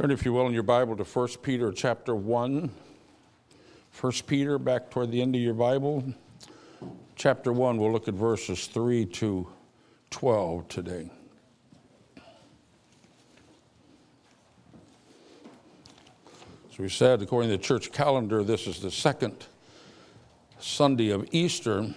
Turn, 0.00 0.10
if 0.10 0.24
you 0.24 0.32
will, 0.32 0.46
in 0.46 0.54
your 0.54 0.62
Bible 0.62 0.96
to 0.96 1.04
1 1.04 1.28
Peter 1.42 1.70
chapter 1.70 2.14
1. 2.14 2.70
1 4.00 4.12
Peter, 4.26 4.58
back 4.58 4.90
toward 4.90 5.10
the 5.10 5.20
end 5.20 5.34
of 5.34 5.42
your 5.42 5.52
Bible. 5.52 6.02
Chapter 7.16 7.52
1, 7.52 7.76
we'll 7.76 7.92
look 7.92 8.08
at 8.08 8.14
verses 8.14 8.66
3 8.66 9.04
to 9.04 9.46
12 10.08 10.68
today. 10.68 11.10
As 16.72 16.78
we 16.78 16.88
said, 16.88 17.20
according 17.20 17.50
to 17.50 17.58
the 17.58 17.62
church 17.62 17.92
calendar, 17.92 18.42
this 18.42 18.66
is 18.66 18.80
the 18.80 18.90
second 18.90 19.48
Sunday 20.60 21.10
of 21.10 21.28
Easter. 21.30 21.94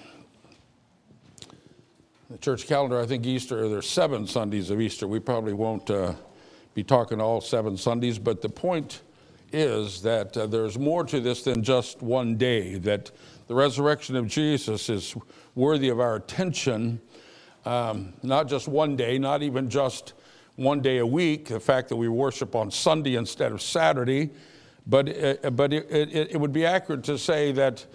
The 2.30 2.38
church 2.38 2.68
calendar, 2.68 3.00
I 3.00 3.06
think 3.06 3.26
Easter, 3.26 3.70
there's 3.70 3.90
seven 3.90 4.28
Sundays 4.28 4.72
of 4.72 4.82
Easter. 4.82 5.08
We 5.08 5.22
probably 5.22 5.54
won't. 5.54 5.90
Uh, 5.90 6.16
be 6.74 6.84
talking 6.84 7.21
all 7.21 7.42
seven 7.42 7.77
Sundays, 7.77 8.18
but 8.18 8.41
the 8.41 8.50
point 8.50 9.02
is 9.52 10.02
that 10.02 10.36
uh, 10.36 10.48
there's 10.48 10.80
more 10.80 11.04
to 11.05 11.20
this 11.20 11.44
than 11.44 11.63
just 11.63 12.02
one 12.02 12.36
day, 12.36 12.76
that 12.76 13.12
the 13.48 13.54
resurrection 13.54 14.16
of 14.16 14.27
Jesus 14.27 14.90
is 14.90 15.16
worthy 15.54 15.90
of 15.90 15.99
our 15.99 16.16
attention, 16.16 16.99
um, 17.66 18.13
not 18.23 18.48
just 18.48 18.68
one 18.68 18.96
day, 18.96 19.20
not 19.20 19.44
even 19.44 19.70
just 19.70 20.13
one 20.55 20.82
day 20.82 20.98
a 20.98 21.05
week, 21.05 21.49
the 21.49 21.59
fact 21.59 21.90
that 21.90 21.96
we 21.96 22.08
worship 22.08 22.55
on 22.55 22.72
Sunday 22.72 23.16
instead 23.16 23.52
of 23.52 23.62
Saturday, 23.62 24.32
but, 24.88 25.10
uh, 25.10 25.49
but 25.52 25.71
it, 25.71 25.90
it, 25.90 26.32
it, 26.32 26.40
would 26.40 26.52
be 26.52 26.66
accurate 26.66 27.04
to 27.04 27.18
say 27.18 27.52
that 27.52 27.85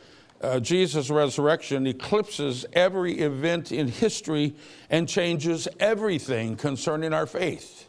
uh, 0.41 0.61
Jesus' 0.61 1.11
resurrection 1.11 1.87
eclipses 1.87 2.65
every 2.73 3.19
event 3.19 3.73
in 3.73 3.89
history 3.89 4.55
and 4.89 5.09
changes 5.09 5.67
everything 5.81 6.57
concerning 6.57 7.13
our 7.13 7.27
faith. 7.27 7.88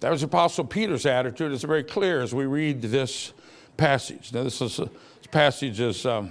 That 0.00 0.12
was 0.12 0.22
Apostle 0.22 0.64
Peter's 0.64 1.06
attitude. 1.06 1.50
It's 1.50 1.64
very 1.64 1.82
clear 1.82 2.20
as 2.20 2.32
we 2.32 2.46
read 2.46 2.82
this 2.82 3.32
passage. 3.76 4.32
Now, 4.32 4.44
this, 4.44 4.62
is, 4.62 4.76
this 4.76 4.90
passage 5.32 5.80
is 5.80 6.06
um, 6.06 6.30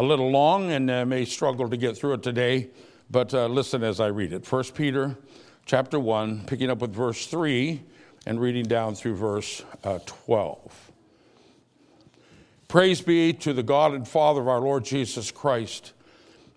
a 0.00 0.04
little 0.04 0.30
long 0.30 0.70
and 0.70 0.90
uh, 0.90 1.04
may 1.04 1.26
struggle 1.26 1.68
to 1.68 1.76
get 1.76 1.98
through 1.98 2.14
it 2.14 2.22
today, 2.22 2.70
but 3.10 3.34
uh, 3.34 3.46
listen 3.46 3.84
as 3.84 4.00
I 4.00 4.06
read 4.06 4.32
it. 4.32 4.50
1 4.50 4.64
Peter 4.74 5.18
chapter 5.66 6.00
1, 6.00 6.46
picking 6.46 6.70
up 6.70 6.78
with 6.78 6.94
verse 6.94 7.26
3 7.26 7.82
and 8.24 8.40
reading 8.40 8.64
down 8.64 8.94
through 8.94 9.16
verse 9.16 9.62
uh, 9.84 9.98
12. 10.06 10.92
Praise 12.68 13.02
be 13.02 13.34
to 13.34 13.52
the 13.52 13.62
God 13.62 13.92
and 13.92 14.08
Father 14.08 14.40
of 14.40 14.48
our 14.48 14.60
Lord 14.60 14.82
Jesus 14.86 15.30
Christ. 15.30 15.92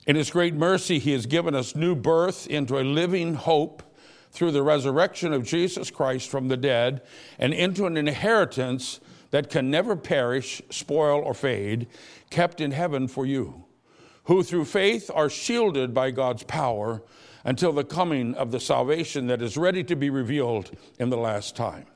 In 0.05 0.15
his 0.15 0.31
great 0.31 0.53
mercy, 0.53 0.97
he 0.97 1.11
has 1.11 1.25
given 1.25 1.53
us 1.53 1.75
new 1.75 1.93
birth 1.93 2.47
into 2.47 2.79
a 2.79 2.83
living 2.83 3.33
hope 3.33 3.83
through 4.37 4.51
the 4.51 4.61
resurrection 4.61 5.33
of 5.33 5.43
Jesus 5.43 5.89
Christ 5.89 6.29
from 6.29 6.47
the 6.47 6.55
dead 6.55 7.01
and 7.39 7.55
into 7.55 7.87
an 7.87 7.97
inheritance 7.97 8.99
that 9.31 9.49
can 9.49 9.71
never 9.71 9.95
perish, 9.95 10.61
spoil, 10.69 11.23
or 11.23 11.33
fade, 11.33 11.87
kept 12.29 12.61
in 12.61 12.69
heaven 12.69 13.07
for 13.07 13.25
you, 13.25 13.65
who 14.25 14.43
through 14.43 14.65
faith 14.65 15.09
are 15.11 15.27
shielded 15.27 15.91
by 15.91 16.11
God's 16.11 16.43
power 16.43 17.01
until 17.45 17.73
the 17.73 17.83
coming 17.83 18.35
of 18.35 18.51
the 18.51 18.59
salvation 18.59 19.25
that 19.25 19.41
is 19.41 19.57
ready 19.57 19.83
to 19.83 19.95
be 19.95 20.11
revealed 20.11 20.69
in 20.99 21.09
the 21.09 21.17
last 21.17 21.55
time. 21.55 21.87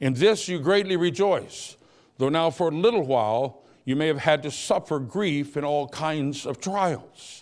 In 0.00 0.14
this 0.14 0.48
you 0.48 0.58
greatly 0.58 0.96
rejoice, 0.96 1.76
though 2.18 2.28
now 2.28 2.50
for 2.50 2.70
a 2.70 2.76
little 2.76 3.06
while 3.06 3.62
you 3.84 3.94
may 3.94 4.08
have 4.08 4.18
had 4.18 4.42
to 4.42 4.50
suffer 4.50 4.98
grief 4.98 5.56
in 5.56 5.64
all 5.64 5.86
kinds 5.86 6.44
of 6.44 6.60
trials 6.60 7.41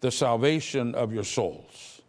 the 0.00 0.10
salvation 0.10 0.94
of 0.94 1.12
your 1.12 1.24
souls. 1.24 2.02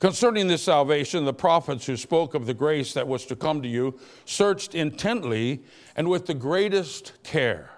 Concerning 0.00 0.48
this 0.48 0.62
salvation, 0.62 1.26
the 1.26 1.32
prophets 1.32 1.84
who 1.84 1.96
spoke 1.96 2.34
of 2.34 2.46
the 2.46 2.54
grace 2.54 2.94
that 2.94 3.06
was 3.06 3.26
to 3.26 3.36
come 3.36 3.60
to 3.60 3.68
you 3.68 3.98
searched 4.24 4.74
intently 4.74 5.62
and 5.94 6.08
with 6.08 6.24
the 6.24 6.34
greatest 6.34 7.12
care, 7.22 7.70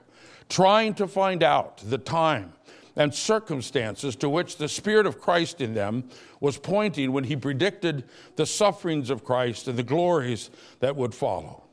trying 0.48 0.94
to 0.94 1.08
find 1.08 1.42
out 1.42 1.78
the 1.78 1.98
time 1.98 2.52
and 2.94 3.12
circumstances 3.12 4.14
to 4.16 4.28
which 4.28 4.56
the 4.56 4.68
Spirit 4.68 5.06
of 5.06 5.20
Christ 5.20 5.60
in 5.60 5.74
them 5.74 6.04
was 6.40 6.58
pointing 6.58 7.12
when 7.12 7.24
he 7.24 7.34
predicted 7.34 8.04
the 8.36 8.46
sufferings 8.46 9.10
of 9.10 9.24
Christ 9.24 9.66
and 9.66 9.78
the 9.78 9.82
glories 9.82 10.50
that 10.80 10.94
would 10.94 11.14
follow. 11.14 11.64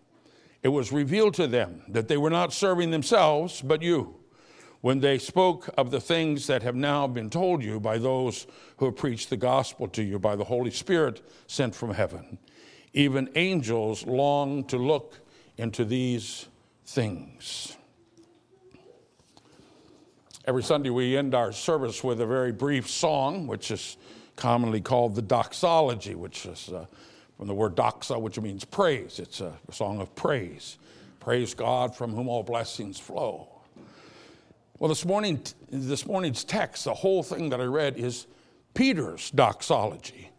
It 0.64 0.70
was 0.70 0.92
revealed 0.92 1.36
to 1.36 1.48
them 1.48 1.84
that 1.90 2.08
they 2.08 2.18
were 2.18 2.30
not 2.30 2.54
serving 2.54 2.92
themselves, 2.92 3.62
but 3.62 3.82
you 3.82 4.19
when 4.82 5.00
they 5.00 5.18
spoke 5.18 5.70
of 5.78 5.92
the 5.92 6.00
things 6.00 6.48
that 6.48 6.64
have 6.64 6.76
now 6.76 7.06
been 7.06 7.30
told 7.30 7.64
you 7.64 7.80
by 7.80 7.98
those 7.98 8.48
who 8.78 8.86
have 8.86 8.96
preached 8.96 9.30
the 9.30 9.38
gospel 9.38 9.88
to 9.90 10.02
you 10.02 10.18
by 10.18 10.36
the 10.36 10.44
Holy 10.44 10.72
Spirit 10.72 11.22
sent 11.48 11.76
from 11.76 11.94
heaven. 11.94 12.38
Even 12.94 13.30
angels 13.36 14.06
long 14.06 14.64
to 14.66 14.78
look 14.78 15.20
into 15.58 15.84
these 15.84 16.48
things. 16.86 17.76
Every 20.46 20.64
Sunday, 20.64 20.90
we 20.90 21.16
end 21.18 21.36
our 21.36 21.52
service 21.52 22.04
with 22.04 22.22
a 22.22 22.26
very 22.26 22.52
brief 22.52 22.90
song, 22.90 23.46
which 23.46 23.70
is 23.70 23.98
commonly 24.36 24.82
called 24.82 25.14
the 25.14 25.22
doxology, 25.22 26.16
which 26.16 26.46
is 26.46 26.70
uh, 26.70 26.86
from 27.38 27.48
the 27.48 27.54
word 27.54 27.76
doxa, 27.76 28.20
which 28.20 28.40
means 28.40 28.64
praise. 28.64 29.20
It's 29.20 29.42
a 29.42 29.54
song 29.72 30.00
of 30.00 30.16
praise. 30.16 30.78
Praise 31.20 31.54
God 31.54 31.96
from 31.96 32.14
whom 32.16 32.30
all 32.30 32.42
blessings 32.42 32.98
flow. 32.98 33.59
Well, 34.80 34.88
this, 34.88 35.04
morning, 35.04 35.42
this 35.70 36.06
morning's 36.06 36.46
text, 36.46 36.86
the 36.86 36.94
whole 36.94 37.22
thing 37.22 37.50
that 37.50 37.60
I 37.60 37.66
read 37.66 37.98
is 37.98 38.28
Peter's 38.74 39.30
doxology, 39.30 40.32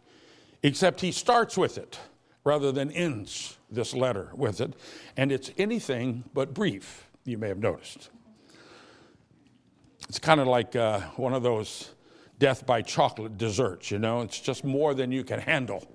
except 0.63 0.99
he 1.01 1.11
starts 1.11 1.55
with 1.55 1.77
it 1.77 1.99
rather 2.43 2.71
than 2.71 2.89
ends 2.89 3.57
this 3.69 3.93
letter 3.93 4.31
with 4.33 4.59
it. 4.59 4.73
And 5.15 5.31
it's 5.31 5.51
anything 5.59 6.23
but 6.33 6.55
brief, 6.55 7.07
you 7.23 7.37
may 7.37 7.49
have 7.49 7.59
noticed. 7.59 8.09
It's 10.09 10.17
kind 10.17 10.41
of 10.41 10.47
like 10.47 10.75
uh, 10.75 11.01
one 11.17 11.33
of 11.33 11.43
those 11.43 11.91
death 12.39 12.65
by 12.65 12.81
chocolate 12.81 13.37
desserts, 13.37 13.91
you 13.91 13.99
know, 13.99 14.21
it's 14.21 14.39
just 14.39 14.63
more 14.63 14.95
than 14.95 15.11
you 15.11 15.23
can 15.23 15.39
handle. 15.39 15.87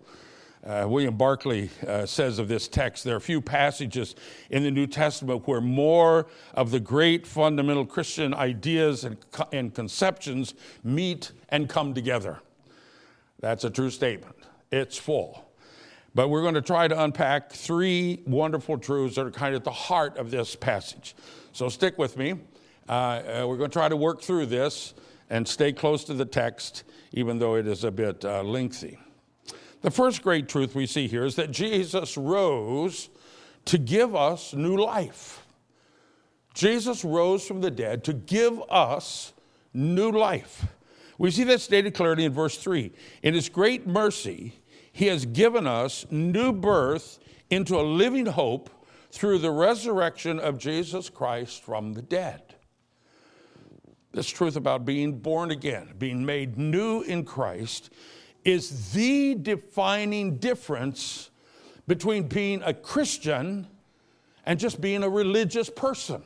Uh, 0.66 0.84
William 0.88 1.16
Barclay 1.16 1.70
uh, 1.86 2.04
says 2.06 2.40
of 2.40 2.48
this 2.48 2.66
text 2.66 3.04
there 3.04 3.14
are 3.14 3.20
few 3.20 3.40
passages 3.40 4.16
in 4.50 4.64
the 4.64 4.70
New 4.70 4.88
Testament 4.88 5.46
where 5.46 5.60
more 5.60 6.26
of 6.54 6.72
the 6.72 6.80
great 6.80 7.24
fundamental 7.24 7.86
Christian 7.86 8.34
ideas 8.34 9.04
and, 9.04 9.16
and 9.52 9.72
conceptions 9.72 10.54
meet 10.82 11.30
and 11.50 11.68
come 11.68 11.94
together. 11.94 12.40
That's 13.38 13.62
a 13.62 13.70
true 13.70 13.90
statement. 13.90 14.34
It's 14.72 14.98
full. 14.98 15.44
But 16.16 16.30
we're 16.30 16.42
going 16.42 16.54
to 16.54 16.62
try 16.62 16.88
to 16.88 17.00
unpack 17.00 17.52
three 17.52 18.22
wonderful 18.26 18.76
truths 18.76 19.14
that 19.14 19.26
are 19.26 19.30
kind 19.30 19.54
of 19.54 19.60
at 19.60 19.64
the 19.64 19.70
heart 19.70 20.16
of 20.16 20.32
this 20.32 20.56
passage. 20.56 21.14
So 21.52 21.68
stick 21.68 21.96
with 21.96 22.16
me. 22.16 22.40
Uh, 22.88 22.92
uh 22.92 23.44
we're 23.46 23.56
going 23.56 23.70
to 23.70 23.78
try 23.78 23.88
to 23.88 23.96
work 23.96 24.20
through 24.20 24.46
this 24.46 24.94
and 25.30 25.46
stay 25.46 25.72
close 25.72 26.02
to 26.04 26.14
the 26.14 26.24
text, 26.24 26.82
even 27.12 27.38
though 27.38 27.54
it 27.54 27.68
is 27.68 27.84
a 27.84 27.92
bit 27.92 28.24
uh, 28.24 28.42
lengthy. 28.42 28.98
The 29.86 29.92
first 29.92 30.20
great 30.20 30.48
truth 30.48 30.74
we 30.74 30.84
see 30.86 31.06
here 31.06 31.24
is 31.24 31.36
that 31.36 31.52
Jesus 31.52 32.16
rose 32.16 33.08
to 33.66 33.78
give 33.78 34.16
us 34.16 34.52
new 34.52 34.76
life. 34.76 35.46
Jesus 36.54 37.04
rose 37.04 37.46
from 37.46 37.60
the 37.60 37.70
dead 37.70 38.02
to 38.02 38.12
give 38.12 38.60
us 38.68 39.32
new 39.72 40.10
life. 40.10 40.66
We 41.18 41.30
see 41.30 41.44
that 41.44 41.60
stated 41.60 41.94
clearly 41.94 42.24
in 42.24 42.32
verse 42.32 42.58
3. 42.58 42.90
In 43.22 43.34
his 43.34 43.48
great 43.48 43.86
mercy, 43.86 44.58
he 44.90 45.06
has 45.06 45.24
given 45.24 45.68
us 45.68 46.04
new 46.10 46.52
birth 46.52 47.20
into 47.48 47.78
a 47.78 47.82
living 47.82 48.26
hope 48.26 48.68
through 49.12 49.38
the 49.38 49.52
resurrection 49.52 50.40
of 50.40 50.58
Jesus 50.58 51.08
Christ 51.08 51.62
from 51.62 51.92
the 51.92 52.02
dead. 52.02 52.56
This 54.10 54.26
truth 54.26 54.56
about 54.56 54.84
being 54.84 55.20
born 55.20 55.52
again, 55.52 55.94
being 55.96 56.26
made 56.26 56.58
new 56.58 57.02
in 57.02 57.24
Christ, 57.24 57.90
is 58.46 58.92
the 58.92 59.34
defining 59.34 60.36
difference 60.36 61.30
between 61.88 62.28
being 62.28 62.62
a 62.62 62.72
Christian 62.72 63.66
and 64.44 64.60
just 64.60 64.80
being 64.80 65.02
a 65.02 65.10
religious 65.10 65.68
person. 65.68 66.22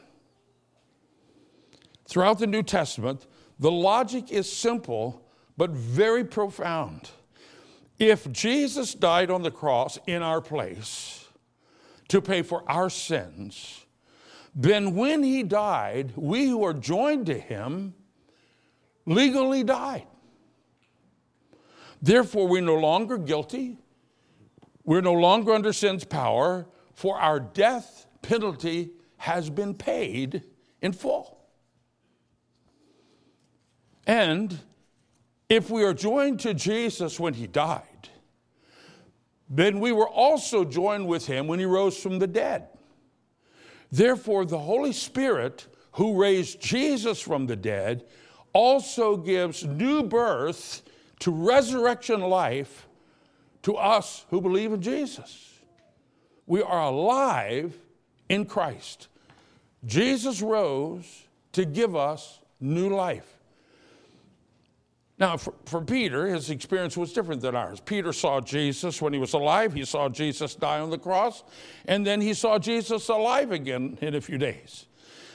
Throughout 2.07 2.39
the 2.39 2.47
New 2.47 2.63
Testament, 2.63 3.27
the 3.59 3.71
logic 3.71 4.31
is 4.31 4.53
simple 4.53 5.27
but 5.57 5.71
very 5.71 6.23
profound. 6.25 7.09
If 7.99 8.31
Jesus 8.31 8.95
died 8.95 9.31
on 9.31 9.43
the 9.43 9.51
cross 9.51 9.99
in 10.07 10.23
our 10.23 10.43
place 10.43 11.27
to 12.09 12.21
pay 12.21 12.43
for 12.43 12.71
our 12.71 12.91
sins, 12.91 13.87
then 14.55 14.95
when 14.95 15.23
he 15.23 15.43
died, 15.43 16.13
we 16.17 16.47
who 16.47 16.65
are 16.65 16.75
joined 16.75 17.27
to 17.27 17.39
him 17.39 17.95
legally 19.07 19.65
died. 19.65 20.07
Therefore, 22.03 22.49
we're 22.49 22.63
no 22.63 22.77
longer 22.77 23.19
guilty. 23.19 23.79
We're 24.85 25.03
no 25.03 25.13
longer 25.13 25.53
under 25.53 25.73
sin's 25.73 26.05
power, 26.05 26.67
for 26.95 27.19
our 27.19 27.39
death 27.39 28.07
penalty 28.23 28.93
has 29.19 29.51
been 29.51 29.75
paid 29.75 30.43
in 30.81 30.93
full. 30.93 31.39
And 34.07 34.59
if 35.49 35.69
we 35.69 35.85
are 35.85 35.95
joined 35.95 36.41
to 36.41 36.55
Jesus 36.55 37.21
when 37.21 37.35
he 37.35 37.47
died, 37.47 38.09
then 39.49 39.81
we 39.81 39.93
were 39.93 40.09
also 40.09 40.65
joined 40.65 41.07
with 41.07 41.27
him 41.27 41.47
when 41.47 41.59
he 41.59 41.65
rose 41.65 41.97
from 41.97 42.19
the 42.19 42.27
dead. 42.27 42.69
Therefore, 43.93 44.45
the 44.45 44.59
Holy 44.59 44.93
Spirit, 44.93 45.67
who 45.93 46.21
raised 46.21 46.61
Jesus 46.61 47.21
from 47.21 47.47
the 47.47 47.57
dead, 47.57 48.05
also 48.53 49.17
gives 49.17 49.65
new 49.65 50.03
birth 50.03 50.83
to 51.21 51.31
resurrection 51.31 52.21
life 52.21 52.87
to 53.63 53.77
us 53.77 54.25
who 54.31 54.41
believe 54.41 54.73
in 54.73 54.83
Jesus. 54.83 55.55
We 56.47 56.63
are 56.63 56.83
alive 56.83 57.75
in 58.29 58.47
Christ. 58.47 59.09
Jesus 59.85 60.43
rose 60.43 61.25
to 61.53 61.65
give 61.65 61.95
us 61.95 62.41
new 62.61 62.89
life. 62.89 63.37
Now, 65.19 65.37
for, 65.37 65.53
for, 65.67 65.83
Peter, 65.83 66.27
his 66.27 66.49
experience 66.49 66.97
was 66.97 67.13
different 67.13 67.43
than 67.43 67.55
ours. 67.55 67.79
Peter 67.79 68.11
saw 68.11 68.41
Jesus 68.41 69.03
when 69.03 69.13
he 69.13 69.19
was 69.19 69.35
alive. 69.35 69.75
He 69.75 69.85
saw 69.85 70.09
Jesus 70.09 70.55
die 70.55 70.81
on 70.81 70.89
the 70.89 70.99
cross, 70.99 71.45
and 71.87 72.07
then 72.07 72.23
he 72.23 72.33
saw 72.33 72.59
Jesus 72.59 73.09
alive 73.11 73.53
again 73.53 73.99
in 74.01 74.15
a 74.15 74.21
few 74.21 74.39
days. 74.39 74.87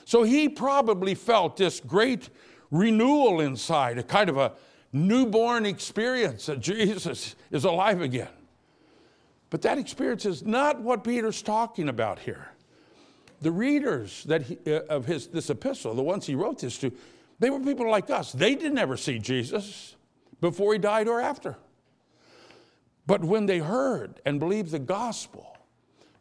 So 0.05 0.23
he 0.23 0.49
probably 0.49 1.13
felt 1.13 1.57
this 1.57 1.79
great 1.79 2.29
renewal 2.71 3.41
inside, 3.41 3.99
a 3.99 4.03
kind 4.03 4.27
of 4.27 4.37
a 4.37 4.53
newborn 4.95 5.65
experience 5.65 6.45
that 6.45 6.62
Jesus 6.62 7.36
is 7.51 7.65
alive 7.65 8.01
again. 8.01 8.30
But 9.50 9.62
that 9.63 9.77
experience 9.77 10.25
is 10.25 10.44
not 10.44 10.81
what 10.81 11.03
Peter's 11.03 11.42
talking 11.42 11.89
about 11.89 12.19
here. 12.19 12.50
The 13.42 13.51
readers 13.51 14.24
that 14.24 14.44
he, 14.44 14.57
uh, 14.65 14.81
of 14.89 15.06
his, 15.06 15.27
this 15.27 15.50
epistle, 15.50 15.94
the 15.94 16.01
ones 16.01 16.25
he 16.25 16.36
wrote 16.36 16.59
this 16.59 16.77
to, 16.80 16.92
they 17.39 17.50
were 17.50 17.59
people 17.59 17.89
like 17.89 18.09
us. 18.09 18.31
They 18.31 18.56
didn't 18.56 18.77
ever 18.77 18.95
see 18.95 19.19
Jesus 19.19 19.95
before 20.39 20.74
he 20.74 20.80
died 20.80 21.07
or 21.07 21.19
after. 21.19 21.57
But 23.06 23.24
when 23.24 23.45
they 23.45 23.59
heard 23.59 24.21
and 24.25 24.39
believed 24.39 24.71
the 24.71 24.80
gospel, 24.80 25.57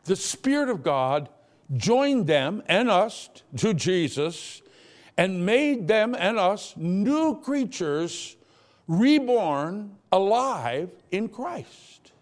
the 0.05 0.17
Spirit 0.17 0.69
of 0.69 0.83
God 0.83 1.29
joined 1.73 2.27
them 2.27 2.63
and 2.67 2.91
us 2.91 3.31
to 3.57 3.73
Jesus 3.73 4.61
and 5.17 5.47
made 5.47 5.87
them 5.87 6.15
and 6.19 6.39
us 6.39 6.75
new 6.77 7.41
creatures, 7.41 8.37
reborn, 8.87 9.97
alive 10.13 10.91
in 11.11 11.29
Christ. 11.29 12.13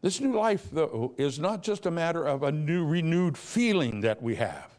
This 0.00 0.20
new 0.20 0.32
life, 0.32 0.68
though, 0.70 1.14
is 1.16 1.38
not 1.38 1.62
just 1.62 1.86
a 1.86 1.90
matter 1.90 2.24
of 2.26 2.42
a 2.42 2.52
new, 2.52 2.84
renewed 2.84 3.38
feeling 3.38 4.02
that 4.02 4.22
we 4.22 4.34
have. 4.34 4.70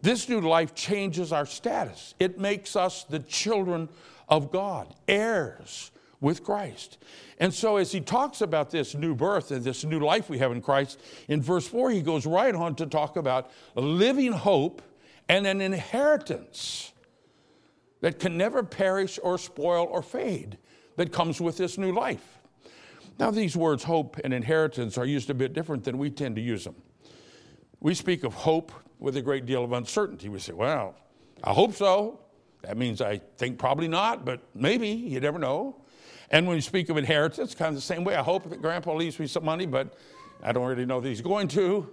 This 0.00 0.28
new 0.28 0.40
life 0.40 0.74
changes 0.74 1.32
our 1.32 1.46
status. 1.46 2.14
It 2.20 2.38
makes 2.38 2.76
us 2.76 3.04
the 3.04 3.18
children 3.18 3.88
of 4.28 4.50
God, 4.52 4.94
heirs 5.08 5.90
with 6.20 6.44
Christ. 6.44 6.98
And 7.38 7.52
so, 7.52 7.76
as 7.76 7.90
he 7.90 8.00
talks 8.00 8.40
about 8.40 8.70
this 8.70 8.94
new 8.94 9.14
birth 9.14 9.50
and 9.50 9.64
this 9.64 9.84
new 9.84 9.98
life 9.98 10.30
we 10.30 10.38
have 10.38 10.52
in 10.52 10.62
Christ, 10.62 11.00
in 11.26 11.42
verse 11.42 11.66
4, 11.66 11.90
he 11.90 12.00
goes 12.00 12.24
right 12.24 12.54
on 12.54 12.76
to 12.76 12.86
talk 12.86 13.16
about 13.16 13.50
living 13.74 14.30
hope 14.30 14.82
and 15.28 15.48
an 15.48 15.60
inheritance 15.60 16.91
that 18.02 18.18
can 18.18 18.36
never 18.36 18.62
perish 18.62 19.18
or 19.22 19.38
spoil 19.38 19.86
or 19.90 20.02
fade 20.02 20.58
that 20.96 21.12
comes 21.12 21.40
with 21.40 21.56
this 21.56 21.78
new 21.78 21.92
life. 21.92 22.38
Now, 23.18 23.30
these 23.30 23.56
words, 23.56 23.84
hope 23.84 24.18
and 24.22 24.34
inheritance, 24.34 24.98
are 24.98 25.06
used 25.06 25.30
a 25.30 25.34
bit 25.34 25.54
different 25.54 25.84
than 25.84 25.96
we 25.96 26.10
tend 26.10 26.36
to 26.36 26.42
use 26.42 26.64
them. 26.64 26.74
We 27.80 27.94
speak 27.94 28.24
of 28.24 28.34
hope 28.34 28.72
with 28.98 29.16
a 29.16 29.22
great 29.22 29.46
deal 29.46 29.64
of 29.64 29.72
uncertainty. 29.72 30.28
We 30.28 30.40
say, 30.40 30.52
well, 30.52 30.94
I 31.42 31.52
hope 31.52 31.74
so. 31.74 32.20
That 32.62 32.76
means 32.76 33.00
I 33.00 33.20
think 33.36 33.58
probably 33.58 33.88
not, 33.88 34.24
but 34.24 34.40
maybe, 34.54 34.88
you 34.88 35.20
never 35.20 35.38
know. 35.38 35.82
And 36.30 36.46
when 36.46 36.56
you 36.56 36.62
speak 36.62 36.88
of 36.88 36.96
inheritance, 36.96 37.54
kind 37.54 37.68
of 37.70 37.74
the 37.76 37.80
same 37.80 38.04
way. 38.04 38.14
I 38.14 38.22
hope 38.22 38.48
that 38.48 38.62
grandpa 38.62 38.94
leaves 38.94 39.18
me 39.18 39.26
some 39.26 39.44
money, 39.44 39.66
but 39.66 39.94
I 40.42 40.52
don't 40.52 40.66
really 40.66 40.86
know 40.86 41.00
that 41.00 41.08
he's 41.08 41.20
going 41.20 41.48
to. 41.48 41.88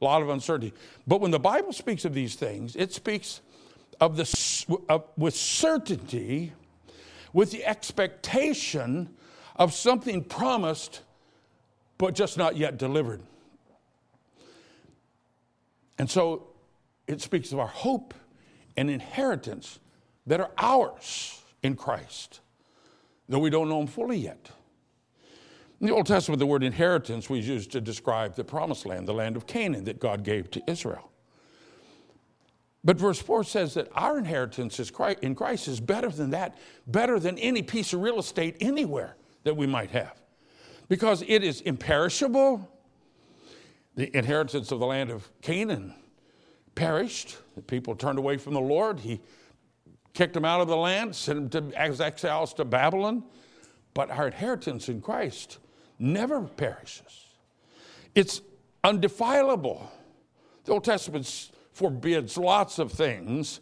A 0.00 0.04
lot 0.04 0.22
of 0.22 0.30
uncertainty. 0.30 0.74
But 1.06 1.20
when 1.20 1.30
the 1.30 1.38
Bible 1.38 1.72
speaks 1.72 2.04
of 2.04 2.14
these 2.14 2.34
things, 2.34 2.74
it 2.74 2.92
speaks 2.92 3.40
of 4.02 4.16
the, 4.16 4.82
of, 4.88 5.04
with 5.16 5.32
certainty, 5.36 6.52
with 7.32 7.52
the 7.52 7.64
expectation 7.64 9.08
of 9.54 9.72
something 9.72 10.24
promised, 10.24 11.02
but 11.98 12.12
just 12.12 12.36
not 12.36 12.56
yet 12.56 12.78
delivered. 12.78 13.22
And 16.00 16.10
so 16.10 16.48
it 17.06 17.20
speaks 17.20 17.52
of 17.52 17.60
our 17.60 17.68
hope 17.68 18.12
and 18.76 18.90
inheritance 18.90 19.78
that 20.26 20.40
are 20.40 20.50
ours 20.58 21.40
in 21.62 21.76
Christ, 21.76 22.40
though 23.28 23.38
we 23.38 23.50
don't 23.50 23.68
know 23.68 23.78
them 23.78 23.86
fully 23.86 24.18
yet. 24.18 24.50
In 25.80 25.86
the 25.86 25.94
Old 25.94 26.06
Testament, 26.06 26.40
the 26.40 26.46
word 26.46 26.64
inheritance 26.64 27.30
was 27.30 27.46
used 27.46 27.70
to 27.70 27.80
describe 27.80 28.34
the 28.34 28.42
promised 28.42 28.84
land, 28.84 29.06
the 29.06 29.14
land 29.14 29.36
of 29.36 29.46
Canaan 29.46 29.84
that 29.84 30.00
God 30.00 30.24
gave 30.24 30.50
to 30.50 30.62
Israel. 30.66 31.11
But 32.84 32.96
verse 32.96 33.20
4 33.20 33.44
says 33.44 33.74
that 33.74 33.88
our 33.94 34.18
inheritance 34.18 34.80
in 35.22 35.34
Christ 35.34 35.68
is 35.68 35.80
better 35.80 36.08
than 36.08 36.30
that, 36.30 36.58
better 36.86 37.20
than 37.20 37.38
any 37.38 37.62
piece 37.62 37.92
of 37.92 38.00
real 38.00 38.18
estate 38.18 38.56
anywhere 38.60 39.16
that 39.44 39.56
we 39.56 39.66
might 39.66 39.90
have, 39.90 40.20
because 40.88 41.22
it 41.28 41.44
is 41.44 41.60
imperishable. 41.60 42.68
The 43.94 44.16
inheritance 44.16 44.72
of 44.72 44.80
the 44.80 44.86
land 44.86 45.10
of 45.10 45.30
Canaan 45.42 45.94
perished. 46.74 47.36
The 47.54 47.62
people 47.62 47.94
turned 47.94 48.18
away 48.18 48.36
from 48.38 48.54
the 48.54 48.60
Lord. 48.60 49.00
He 49.00 49.20
kicked 50.14 50.34
them 50.34 50.44
out 50.44 50.60
of 50.60 50.68
the 50.68 50.76
land, 50.76 51.14
sent 51.14 51.50
them 51.50 51.70
to, 51.70 51.80
exiles 51.80 52.54
to 52.54 52.64
Babylon. 52.64 53.22
But 53.94 54.10
our 54.10 54.26
inheritance 54.28 54.88
in 54.88 55.02
Christ 55.02 55.58
never 55.98 56.40
perishes, 56.40 57.26
it's 58.14 58.40
undefilable. 58.82 59.88
The 60.64 60.72
Old 60.72 60.84
Testament 60.84 61.50
forbids 61.72 62.36
lots 62.36 62.78
of 62.78 62.92
things, 62.92 63.60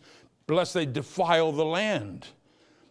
lest 0.49 0.75
they 0.75 0.87
defile 0.87 1.53
the 1.53 1.65
land. 1.65 2.27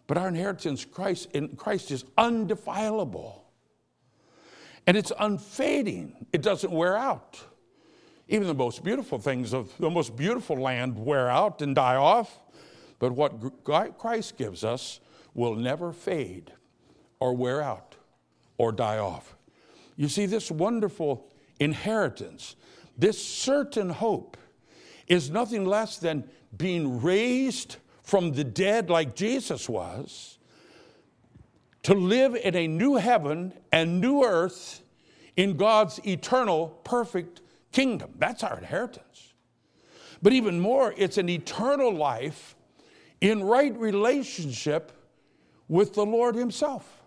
But 0.08 0.18
our 0.18 0.28
inheritance 0.28 0.86
Christ, 0.86 1.30
in 1.34 1.50
Christ 1.50 1.92
is 1.92 2.04
undefilable. 2.18 3.46
And 4.88 4.98
it's 4.98 5.12
unfading. 5.20 6.26
It 6.34 6.42
doesn't 6.42 6.72
wear 6.72 6.98
out. 6.98 7.40
Even 8.28 8.48
the 8.48 8.54
most 8.54 8.84
beautiful 8.84 9.20
things 9.20 9.54
of 9.54 9.76
the 9.78 9.90
most 9.90 10.16
beautiful 10.16 10.56
land 10.56 10.98
wear 10.98 11.30
out 11.30 11.62
and 11.62 11.76
die 11.76 11.96
off, 11.96 12.40
but 13.00 13.12
what 13.12 13.64
Christ 13.98 14.38
gives 14.38 14.64
us 14.64 15.00
will 15.34 15.56
never 15.56 15.92
fade 15.92 16.52
or 17.20 17.36
wear 17.36 17.62
out 17.62 17.96
or 18.58 18.72
die 18.72 18.98
off. 18.98 19.36
You 19.96 20.08
see, 20.08 20.26
this 20.26 20.50
wonderful 20.50 21.28
inheritance, 21.60 22.56
this 22.98 23.24
certain 23.24 23.90
hope, 23.90 24.38
is 25.10 25.30
nothing 25.30 25.66
less 25.66 25.98
than 25.98 26.24
being 26.56 27.02
raised 27.02 27.78
from 28.04 28.32
the 28.32 28.44
dead 28.44 28.90
like 28.90 29.16
Jesus 29.16 29.68
was 29.68 30.38
to 31.84 31.94
live 31.94 32.36
in 32.36 32.56
a 32.56 32.68
new 32.68 32.96
heaven 32.96 33.54
and 33.72 34.00
new 34.00 34.24
earth 34.24 34.82
in 35.36 35.58
God's 35.58 36.00
eternal, 36.06 36.68
perfect 36.84 37.42
kingdom. 37.72 38.12
That's 38.18 38.44
our 38.44 38.58
inheritance. 38.58 39.34
But 40.22 40.34
even 40.34 40.60
more, 40.60 40.94
it's 40.98 41.18
an 41.18 41.30
eternal 41.30 41.94
life 41.94 42.56
in 43.22 43.44
right 43.44 43.76
relationship 43.78 44.92
with 45.68 45.94
the 45.94 46.06
Lord 46.06 46.36
Himself. 46.36 47.02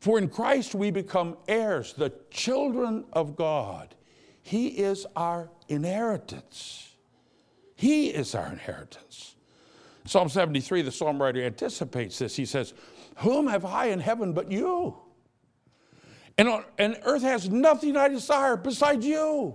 For 0.00 0.18
in 0.18 0.28
Christ 0.28 0.74
we 0.74 0.90
become 0.90 1.36
heirs, 1.46 1.92
the 1.92 2.12
children 2.30 3.04
of 3.12 3.36
God. 3.36 3.94
He 4.42 4.68
is 4.68 5.06
our 5.14 5.50
inheritance. 5.68 6.89
He 7.80 8.08
is 8.08 8.34
our 8.34 8.46
inheritance. 8.46 9.36
Psalm 10.04 10.28
73, 10.28 10.82
the 10.82 10.92
psalm 10.92 11.20
writer 11.20 11.42
anticipates 11.42 12.18
this. 12.18 12.36
He 12.36 12.44
says, 12.44 12.74
Whom 13.16 13.46
have 13.46 13.64
I 13.64 13.86
in 13.86 14.00
heaven 14.00 14.34
but 14.34 14.52
you? 14.52 14.98
And, 16.36 16.46
on, 16.46 16.64
and 16.76 17.00
earth 17.04 17.22
has 17.22 17.48
nothing 17.48 17.96
I 17.96 18.08
desire 18.08 18.58
besides 18.58 19.06
you. 19.06 19.54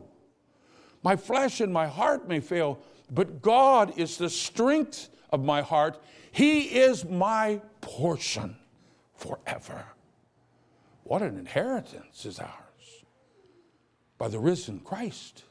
My 1.03 1.15
flesh 1.15 1.61
and 1.61 1.71
my 1.71 1.85
heart 1.85 2.27
may 2.27 2.39
fail, 2.39 2.79
but 3.11 3.43
God 3.43 3.95
is 3.95 4.17
the 4.17 4.31
strength 4.31 5.09
of 5.29 5.43
my 5.43 5.61
heart. 5.61 6.01
He 6.31 6.61
is 6.61 7.05
my 7.05 7.61
portion 7.81 8.55
forever. 9.13 9.85
What 11.03 11.21
an 11.21 11.37
inheritance 11.37 12.25
is 12.25 12.39
ours. 12.39 13.05
by 14.17 14.29
the 14.29 14.39
risen 14.39 14.79
Christ. 14.79 15.43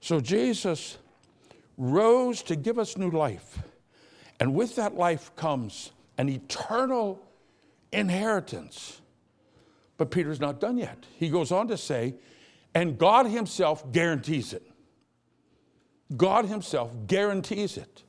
So 0.00 0.18
Jesus 0.18 0.98
rose 1.76 2.42
to 2.44 2.56
give 2.56 2.78
us 2.78 2.96
new 2.96 3.10
life. 3.10 3.58
And 4.40 4.54
with 4.54 4.76
that 4.76 4.94
life 4.94 5.34
comes 5.36 5.92
an 6.18 6.28
eternal 6.28 7.22
inheritance. 7.92 9.00
But 9.96 10.10
Peter's 10.10 10.40
not 10.40 10.60
done 10.60 10.78
yet. 10.78 11.06
He 11.16 11.28
goes 11.28 11.52
on 11.52 11.68
to 11.68 11.76
say, 11.76 12.14
and 12.74 12.98
God 12.98 13.26
Himself 13.26 13.90
guarantees 13.92 14.52
it. 14.52 14.66
God 16.16 16.46
Himself 16.46 16.92
guarantees 17.06 17.76
it. 17.76 18.02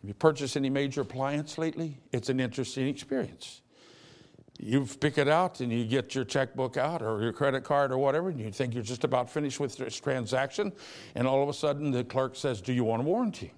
Have 0.00 0.08
you 0.08 0.14
purchased 0.14 0.56
any 0.56 0.68
major 0.68 1.02
appliance 1.02 1.58
lately? 1.58 1.98
It's 2.12 2.28
an 2.28 2.40
interesting 2.40 2.88
experience. 2.88 3.62
You 4.58 4.86
pick 5.00 5.18
it 5.18 5.28
out 5.28 5.60
and 5.60 5.72
you 5.72 5.84
get 5.84 6.14
your 6.14 6.24
checkbook 6.24 6.76
out 6.76 7.02
or 7.02 7.22
your 7.22 7.32
credit 7.32 7.64
card 7.64 7.90
or 7.90 7.98
whatever, 7.98 8.28
and 8.28 8.38
you 8.38 8.50
think 8.52 8.74
you're 8.74 8.82
just 8.82 9.04
about 9.04 9.28
finished 9.30 9.58
with 9.58 9.76
this 9.76 9.98
transaction, 9.98 10.72
and 11.14 11.26
all 11.26 11.42
of 11.42 11.48
a 11.48 11.54
sudden 11.54 11.90
the 11.90 12.04
clerk 12.04 12.36
says, 12.36 12.60
Do 12.60 12.72
you 12.72 12.84
want 12.84 13.02
a 13.02 13.04
warranty? 13.04 13.52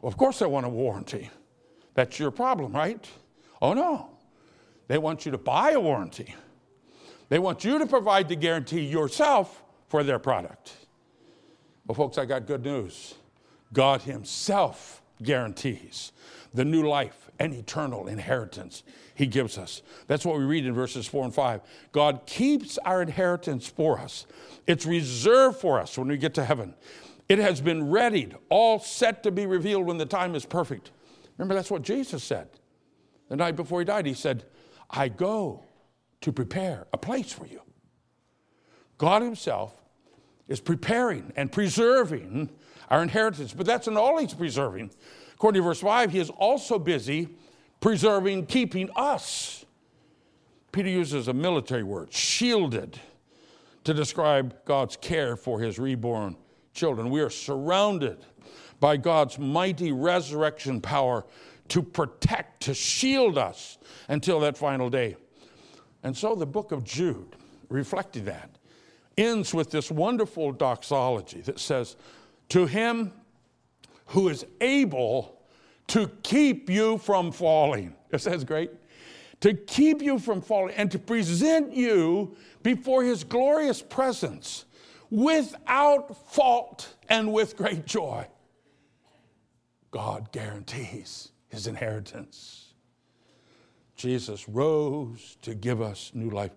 Well, 0.00 0.08
of 0.08 0.16
course 0.16 0.42
I 0.42 0.46
want 0.46 0.66
a 0.66 0.70
warranty. 0.70 1.30
That's 1.94 2.18
your 2.18 2.30
problem, 2.30 2.72
right? 2.72 3.06
Oh 3.60 3.74
no. 3.74 4.08
They 4.88 4.98
want 4.98 5.24
you 5.24 5.32
to 5.32 5.38
buy 5.38 5.72
a 5.72 5.80
warranty. 5.80 6.34
They 7.28 7.38
want 7.38 7.64
you 7.64 7.78
to 7.78 7.86
provide 7.86 8.28
the 8.28 8.36
guarantee 8.36 8.80
yourself 8.82 9.62
for 9.88 10.02
their 10.02 10.18
product. 10.18 10.74
Well, 11.86 11.94
folks, 11.94 12.18
I 12.18 12.24
got 12.24 12.46
good 12.46 12.64
news. 12.64 13.14
God 13.72 14.02
Himself 14.02 15.02
guarantees 15.22 16.12
the 16.52 16.64
new 16.64 16.86
life 16.86 17.30
and 17.42 17.52
eternal 17.52 18.06
inheritance 18.06 18.84
He 19.16 19.26
gives 19.26 19.58
us. 19.58 19.82
That's 20.06 20.24
what 20.24 20.38
we 20.38 20.44
read 20.44 20.64
in 20.64 20.74
verses 20.74 21.08
4 21.08 21.24
and 21.24 21.34
5. 21.34 21.60
God 21.90 22.24
keeps 22.24 22.78
our 22.78 23.02
inheritance 23.02 23.66
for 23.66 23.98
us, 23.98 24.26
it's 24.66 24.86
reserved 24.86 25.58
for 25.58 25.80
us 25.80 25.98
when 25.98 26.06
we 26.06 26.16
get 26.16 26.34
to 26.34 26.44
heaven. 26.44 26.74
It 27.28 27.38
has 27.38 27.60
been 27.60 27.90
readied, 27.90 28.36
all 28.48 28.78
set 28.78 29.22
to 29.24 29.30
be 29.30 29.46
revealed 29.46 29.86
when 29.86 29.98
the 29.98 30.06
time 30.06 30.34
is 30.34 30.44
perfect. 30.44 30.92
Remember, 31.36 31.54
that's 31.54 31.70
what 31.70 31.82
Jesus 31.82 32.22
said. 32.22 32.48
The 33.28 33.36
night 33.36 33.56
before 33.56 33.80
he 33.80 33.84
died, 33.84 34.06
he 34.06 34.14
said, 34.14 34.44
I 34.90 35.08
go 35.08 35.64
to 36.20 36.32
prepare 36.32 36.86
a 36.92 36.98
place 36.98 37.32
for 37.32 37.46
you. 37.46 37.62
God 38.98 39.22
Himself 39.22 39.74
is 40.46 40.60
preparing 40.60 41.32
and 41.34 41.50
preserving 41.50 42.50
our 42.88 43.02
inheritance, 43.02 43.52
but 43.52 43.66
that's 43.66 43.88
not 43.88 43.96
all 43.96 44.18
He's 44.18 44.34
preserving. 44.34 44.90
According 45.42 45.62
to 45.62 45.64
verse 45.64 45.80
5, 45.80 46.12
He 46.12 46.20
is 46.20 46.30
also 46.30 46.78
busy 46.78 47.28
preserving, 47.80 48.46
keeping 48.46 48.88
us. 48.94 49.64
Peter 50.70 50.88
uses 50.88 51.26
a 51.26 51.32
military 51.32 51.82
word, 51.82 52.12
shielded, 52.12 53.00
to 53.82 53.92
describe 53.92 54.54
God's 54.64 54.94
care 54.94 55.34
for 55.34 55.58
His 55.58 55.80
reborn 55.80 56.36
children. 56.74 57.10
We 57.10 57.22
are 57.22 57.28
surrounded 57.28 58.24
by 58.78 58.96
God's 58.98 59.36
mighty 59.36 59.90
resurrection 59.90 60.80
power 60.80 61.26
to 61.70 61.82
protect, 61.82 62.62
to 62.62 62.72
shield 62.72 63.36
us 63.36 63.78
until 64.08 64.38
that 64.38 64.56
final 64.56 64.90
day. 64.90 65.16
And 66.04 66.16
so 66.16 66.36
the 66.36 66.46
book 66.46 66.70
of 66.70 66.84
Jude, 66.84 67.34
reflecting 67.68 68.26
that, 68.26 68.58
ends 69.18 69.52
with 69.52 69.72
this 69.72 69.90
wonderful 69.90 70.52
doxology 70.52 71.40
that 71.40 71.58
says, 71.58 71.96
To 72.50 72.66
him 72.66 73.12
who 74.12 74.28
is 74.28 74.44
able 74.60 75.40
to 75.86 76.06
keep 76.22 76.68
you 76.68 76.98
from 76.98 77.32
falling. 77.32 77.94
That 78.10 78.20
sounds 78.20 78.44
great. 78.44 78.70
To 79.40 79.54
keep 79.54 80.02
you 80.02 80.18
from 80.18 80.42
falling 80.42 80.74
and 80.74 80.90
to 80.90 80.98
present 80.98 81.74
you 81.74 82.36
before 82.62 83.02
his 83.02 83.24
glorious 83.24 83.80
presence 83.80 84.66
without 85.10 86.30
fault 86.30 86.94
and 87.08 87.32
with 87.32 87.56
great 87.56 87.86
joy. 87.86 88.26
God 89.90 90.30
guarantees 90.30 91.32
his 91.48 91.66
inheritance. 91.66 92.74
Jesus 93.96 94.46
rose 94.46 95.38
to 95.40 95.54
give 95.54 95.80
us 95.80 96.10
new 96.12 96.28
life. 96.28 96.52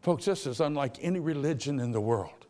Folks, 0.00 0.24
this 0.24 0.46
is 0.46 0.60
unlike 0.60 0.96
any 1.02 1.20
religion 1.20 1.78
in 1.78 1.92
the 1.92 2.00
world. 2.00 2.45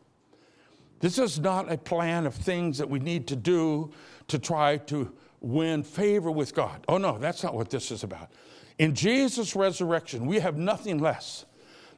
This 1.00 1.19
is 1.19 1.38
not 1.38 1.71
a 1.71 1.76
plan 1.76 2.26
of 2.26 2.35
things 2.35 2.79
that 2.79 2.88
we 2.88 2.99
need 2.99 3.26
to 3.29 3.37
do 3.37 3.93
to 4.29 4.38
try 4.38 4.79
to 4.79 5.12
win 5.41 5.83
favor 5.83 6.31
with 6.31 6.55
God. 6.55 6.85
Oh, 6.88 6.99
no, 6.99 7.19
that's 7.19 7.43
not 7.43 7.55
what 7.55 7.71
this 7.71 7.91
is 7.91 8.03
about. 8.03 8.31
In 8.79 8.95
Jesus' 8.95 9.55
resurrection, 9.55 10.26
we 10.26 10.41
have 10.41 10.57
nothing 10.57 10.99
less 10.99 11.45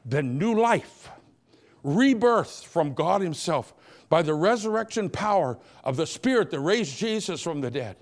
than 0.05 0.37
new 0.37 0.53
life, 0.53 1.09
rebirth 1.83 2.63
from 2.63 2.93
God 2.93 3.21
Himself 3.21 3.73
by 4.09 4.21
the 4.21 4.33
resurrection 4.33 5.09
power 5.09 5.57
of 5.83 5.97
the 5.97 6.07
Spirit 6.07 6.51
that 6.51 6.59
raised 6.59 6.97
Jesus 6.97 7.41
from 7.41 7.61
the 7.61 7.71
dead. 7.71 7.95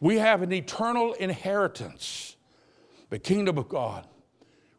We 0.00 0.18
have 0.18 0.42
an 0.42 0.52
eternal 0.52 1.12
inheritance, 1.14 2.36
the 3.10 3.18
kingdom 3.18 3.58
of 3.58 3.68
God, 3.68 4.06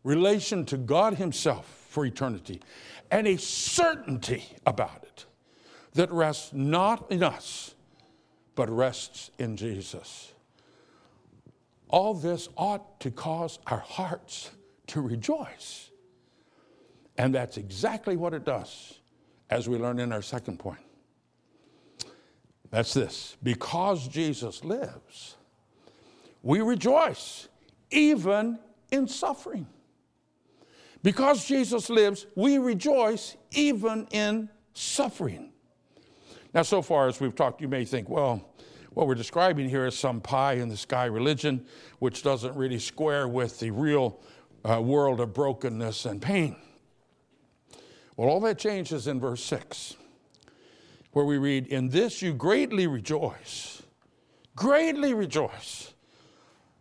relation 0.03 0.65
to 0.65 0.77
God 0.77 1.15
Himself 1.15 1.65
for 1.89 2.05
eternity, 2.05 2.61
and 3.11 3.27
a 3.27 3.37
certainty 3.37 4.45
about 4.65 5.03
it 5.03 5.25
that 5.93 6.11
rests 6.11 6.51
not 6.53 7.11
in 7.11 7.23
us, 7.23 7.75
but 8.55 8.69
rests 8.69 9.31
in 9.39 9.55
Jesus. 9.55 10.31
All 11.89 12.13
this 12.13 12.49
ought 12.57 12.99
to 13.01 13.11
cause 13.11 13.59
our 13.67 13.79
hearts 13.79 14.49
to 14.87 15.01
rejoice. 15.01 15.91
And 17.17 17.35
that's 17.35 17.57
exactly 17.57 18.15
what 18.15 18.33
it 18.33 18.43
does, 18.43 18.99
as 19.49 19.69
we 19.69 19.77
learn 19.77 19.99
in 19.99 20.11
our 20.11 20.23
second 20.23 20.57
point. 20.57 20.79
That's 22.71 22.93
this 22.95 23.37
because 23.43 24.07
Jesus 24.07 24.63
lives, 24.63 25.35
we 26.41 26.61
rejoice 26.61 27.47
even 27.91 28.57
in 28.91 29.07
suffering. 29.07 29.67
Because 31.03 31.45
Jesus 31.45 31.89
lives, 31.89 32.25
we 32.35 32.57
rejoice 32.57 33.37
even 33.51 34.07
in 34.09 34.49
suffering. 34.73 35.52
Now, 36.53 36.61
so 36.61 36.81
far 36.81 37.07
as 37.07 37.19
we've 37.19 37.35
talked, 37.35 37.61
you 37.61 37.67
may 37.67 37.83
think, 37.85 38.09
well, 38.09 38.53
what 38.91 39.07
we're 39.07 39.15
describing 39.15 39.69
here 39.69 39.87
is 39.87 39.97
some 39.97 40.21
pie 40.21 40.53
in 40.53 40.69
the 40.69 40.77
sky 40.77 41.05
religion, 41.05 41.65
which 41.99 42.21
doesn't 42.21 42.55
really 42.55 42.79
square 42.79 43.27
with 43.27 43.59
the 43.59 43.71
real 43.71 44.19
uh, 44.63 44.79
world 44.81 45.19
of 45.19 45.33
brokenness 45.33 46.05
and 46.05 46.21
pain. 46.21 46.55
Well, 48.15 48.29
all 48.29 48.39
that 48.41 48.59
changes 48.59 49.07
in 49.07 49.19
verse 49.19 49.43
6 49.43 49.95
where 51.13 51.25
we 51.25 51.37
read, 51.37 51.67
In 51.67 51.89
this 51.89 52.21
you 52.21 52.33
greatly 52.33 52.87
rejoice, 52.87 53.81
greatly 54.55 55.13
rejoice, 55.13 55.93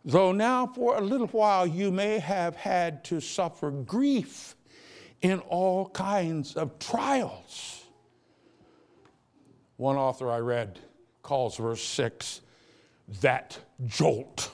though 0.04 0.32
now 0.32 0.66
for 0.66 0.96
a 0.96 1.00
little 1.00 1.28
while 1.28 1.66
you 1.66 1.90
may 1.90 2.18
have 2.18 2.56
had 2.56 3.04
to 3.04 3.20
suffer 3.20 3.70
grief 3.70 4.56
in 5.20 5.38
all 5.40 5.88
kinds 5.90 6.56
of 6.56 6.78
trials. 6.78 7.81
One 9.82 9.96
author 9.96 10.30
I 10.30 10.38
read 10.38 10.78
calls 11.24 11.56
verse 11.56 11.82
6 11.82 12.40
that 13.20 13.58
jolt. 13.84 14.52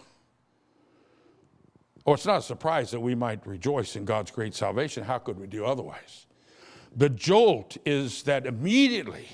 Oh, 2.07 2.15
it's 2.15 2.25
not 2.25 2.39
a 2.39 2.43
surprise 2.43 2.93
that 2.93 3.01
we 3.01 3.15
might 3.15 3.47
rejoice 3.47 3.95
in 3.95 4.07
God's 4.07 4.31
great 4.31 4.55
salvation. 4.55 5.05
How 5.05 5.19
could 5.19 5.39
we 5.39 5.47
do 5.47 5.67
otherwise? 5.67 6.25
The 6.97 7.11
jolt 7.11 7.77
is 7.85 8.23
that 8.23 8.47
immediately 8.47 9.29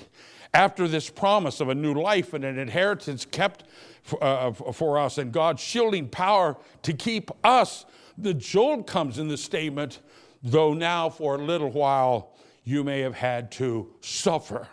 after 0.53 0.89
this 0.89 1.09
promise 1.09 1.61
of 1.61 1.69
a 1.69 1.75
new 1.75 1.93
life 1.93 2.33
and 2.33 2.43
an 2.43 2.59
inheritance 2.59 3.23
kept 3.23 3.63
for, 4.03 4.21
uh, 4.21 4.51
for 4.51 4.99
us 4.99 5.17
and 5.17 5.31
God's 5.31 5.61
shielding 5.61 6.09
power 6.09 6.57
to 6.81 6.91
keep 6.91 7.31
us, 7.45 7.85
the 8.17 8.33
jolt 8.33 8.85
comes 8.85 9.17
in 9.17 9.29
the 9.29 9.37
statement, 9.37 10.01
though 10.43 10.73
now 10.73 11.07
for 11.09 11.35
a 11.35 11.41
little 11.41 11.71
while 11.71 12.33
you 12.65 12.83
may 12.83 12.99
have 12.99 13.15
had 13.15 13.49
to 13.53 13.93
suffer. 14.01 14.67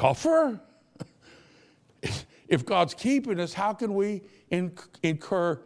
Suffer? 0.00 0.58
if 2.48 2.64
God's 2.64 2.94
keeping 2.94 3.38
us, 3.38 3.52
how 3.52 3.74
can 3.74 3.94
we 3.94 4.22
incur 4.50 5.60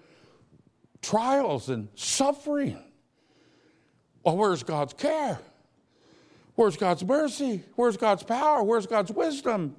trials 1.01 1.69
and 1.69 1.89
suffering? 1.95 2.83
Well, 4.25 4.37
where's 4.37 4.63
God's 4.63 4.93
care? 4.93 5.39
Where's 6.57 6.77
God's 6.77 7.05
mercy? 7.05 7.63
Where's 7.77 7.97
God's 7.97 8.23
power? 8.25 8.63
Where's 8.63 8.87
God's 8.87 9.13
wisdom? 9.13 9.77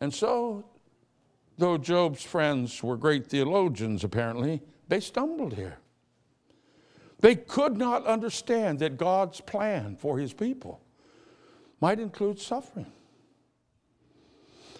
And 0.00 0.12
so, 0.14 0.64
though 1.58 1.78
Job's 1.78 2.22
friends 2.22 2.82
were 2.82 2.96
great 2.96 3.26
theologians, 3.26 4.04
apparently, 4.04 4.62
they 4.88 5.00
stumbled 5.00 5.54
here. 5.54 5.78
They 7.20 7.34
could 7.34 7.76
not 7.76 8.06
understand 8.06 8.78
that 8.80 8.96
God's 8.96 9.40
plan 9.40 9.96
for 9.96 10.18
his 10.18 10.32
people 10.32 10.82
might 11.80 12.00
include 12.00 12.38
suffering. 12.38 12.90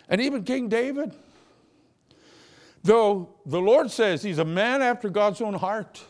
And 0.09 0.21
even 0.21 0.45
King 0.45 0.69
David, 0.69 1.15
though 2.83 3.35
the 3.45 3.61
Lord 3.61 3.91
says 3.91 4.23
he's 4.23 4.38
a 4.38 4.45
man 4.45 4.83
after 4.83 5.09
God's 5.09 5.41
own 5.41 5.55
heart, 5.55 6.03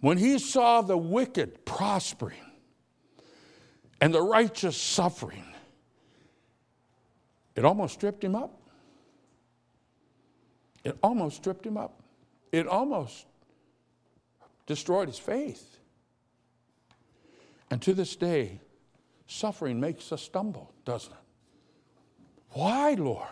when 0.00 0.18
he 0.18 0.38
saw 0.38 0.82
the 0.82 0.96
wicked 0.96 1.64
prospering 1.64 2.38
and 4.00 4.14
the 4.14 4.22
righteous 4.22 4.76
suffering, 4.76 5.44
it 7.56 7.64
almost 7.64 7.94
stripped 7.94 8.22
him 8.22 8.36
up. 8.36 8.54
It 10.84 10.96
almost 11.02 11.36
stripped 11.36 11.66
him 11.66 11.76
up. 11.76 12.00
It 12.52 12.66
almost 12.68 13.26
destroyed 14.66 15.08
his 15.08 15.18
faith. 15.18 15.80
And 17.70 17.82
to 17.82 17.92
this 17.94 18.14
day, 18.14 18.60
suffering 19.28 19.78
makes 19.78 20.10
us 20.10 20.22
stumble, 20.22 20.72
doesn't 20.84 21.12
it? 21.12 21.18
Why, 22.50 22.94
Lord? 22.94 23.26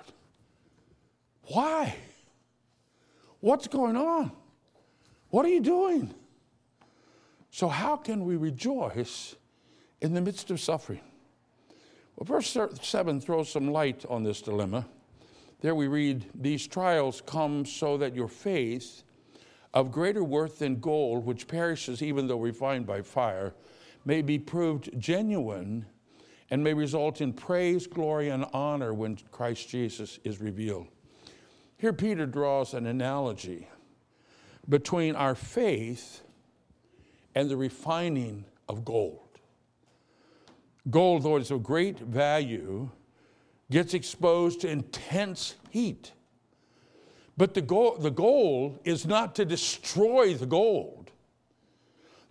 Why? 1.49 1.97
What's 3.41 3.67
going 3.67 3.97
on? 3.97 4.31
What 5.31 5.45
are 5.45 5.49
you 5.51 5.61
doing? 5.61 6.15
So, 7.51 7.69
how 7.69 7.97
can 7.97 8.25
we 8.25 8.37
rejoice 8.37 9.35
in 10.01 10.15
the 10.15 10.21
midst 10.21 10.51
of 10.51 10.61
suffering? 10.61 11.01
Well, 12.17 12.27
verse 12.27 12.57
7 12.83 13.21
throws 13.21 13.51
some 13.51 13.73
light 13.73 14.05
on 14.09 14.23
this 14.23 14.43
dilemma. 14.43 14.87
There 15.61 15.75
we 15.75 15.87
read, 15.87 16.27
These 16.35 16.67
trials 16.67 17.23
come 17.25 17.65
so 17.65 17.97
that 17.97 18.15
your 18.15 18.29
faith, 18.29 19.03
of 19.73 19.91
greater 19.91 20.25
worth 20.25 20.59
than 20.59 20.81
gold, 20.81 21.25
which 21.25 21.49
perishes 21.49 22.03
even 22.03 22.27
though 22.27 22.41
refined 22.41 22.87
by 22.87 23.03
fire, 23.03 23.55
may 24.07 24.23
be 24.23 24.39
proved 24.39 24.89
genuine 24.99 25.85
and 26.51 26.63
may 26.63 26.73
result 26.73 27.21
in 27.21 27.33
praise, 27.33 27.87
glory, 27.87 28.31
and 28.31 28.47
honor 28.53 28.95
when 28.95 29.19
Christ 29.33 29.69
Jesus 29.69 30.19
is 30.25 30.41
revealed. 30.41 30.87
Here, 31.77 31.93
Peter 31.93 32.25
draws 32.25 32.73
an 32.73 32.87
analogy 32.87 33.69
between 34.69 35.17
our 35.17 35.35
faith 35.35 36.23
and 37.35 37.51
the 37.51 37.57
refining 37.57 38.45
of 38.69 38.85
gold. 38.85 39.21
Gold, 40.89 41.25
though 41.25 41.37
it's 41.37 41.51
of 41.51 41.65
great 41.65 41.99
value, 41.99 42.89
gets 43.71 43.93
exposed 43.93 44.61
to 44.61 44.69
intense 44.69 45.57
heat. 45.71 46.13
But 47.37 47.55
the 47.55 47.61
goal, 47.61 47.97
the 47.99 48.11
goal 48.11 48.81
is 48.85 49.05
not 49.05 49.35
to 49.35 49.45
destroy 49.45 50.35
the 50.35 50.47
gold. 50.47 50.96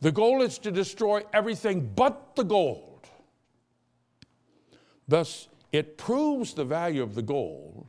The 0.06 0.12
goal 0.12 0.44
is 0.44 0.60
to 0.60 0.70
destroy 0.70 1.24
everything 1.34 1.92
but 1.96 2.36
the 2.36 2.44
gold. 2.44 3.08
Thus, 5.08 5.48
it 5.72 5.98
proves 5.98 6.54
the 6.54 6.64
value 6.64 7.02
of 7.02 7.16
the 7.16 7.24
gold 7.24 7.88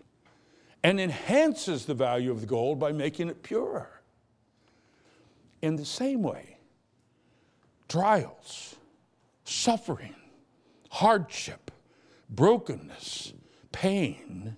and 0.82 0.98
enhances 0.98 1.84
the 1.84 1.92
value 1.92 2.30
of 2.30 2.40
the 2.40 2.46
gold 2.46 2.78
by 2.78 2.90
making 2.90 3.28
it 3.28 3.42
purer. 3.42 4.00
In 5.60 5.76
the 5.76 5.84
same 5.84 6.22
way, 6.22 6.56
trials, 7.86 8.76
suffering, 9.44 10.16
hardship, 10.88 11.70
brokenness, 12.30 13.34
pain 13.72 14.56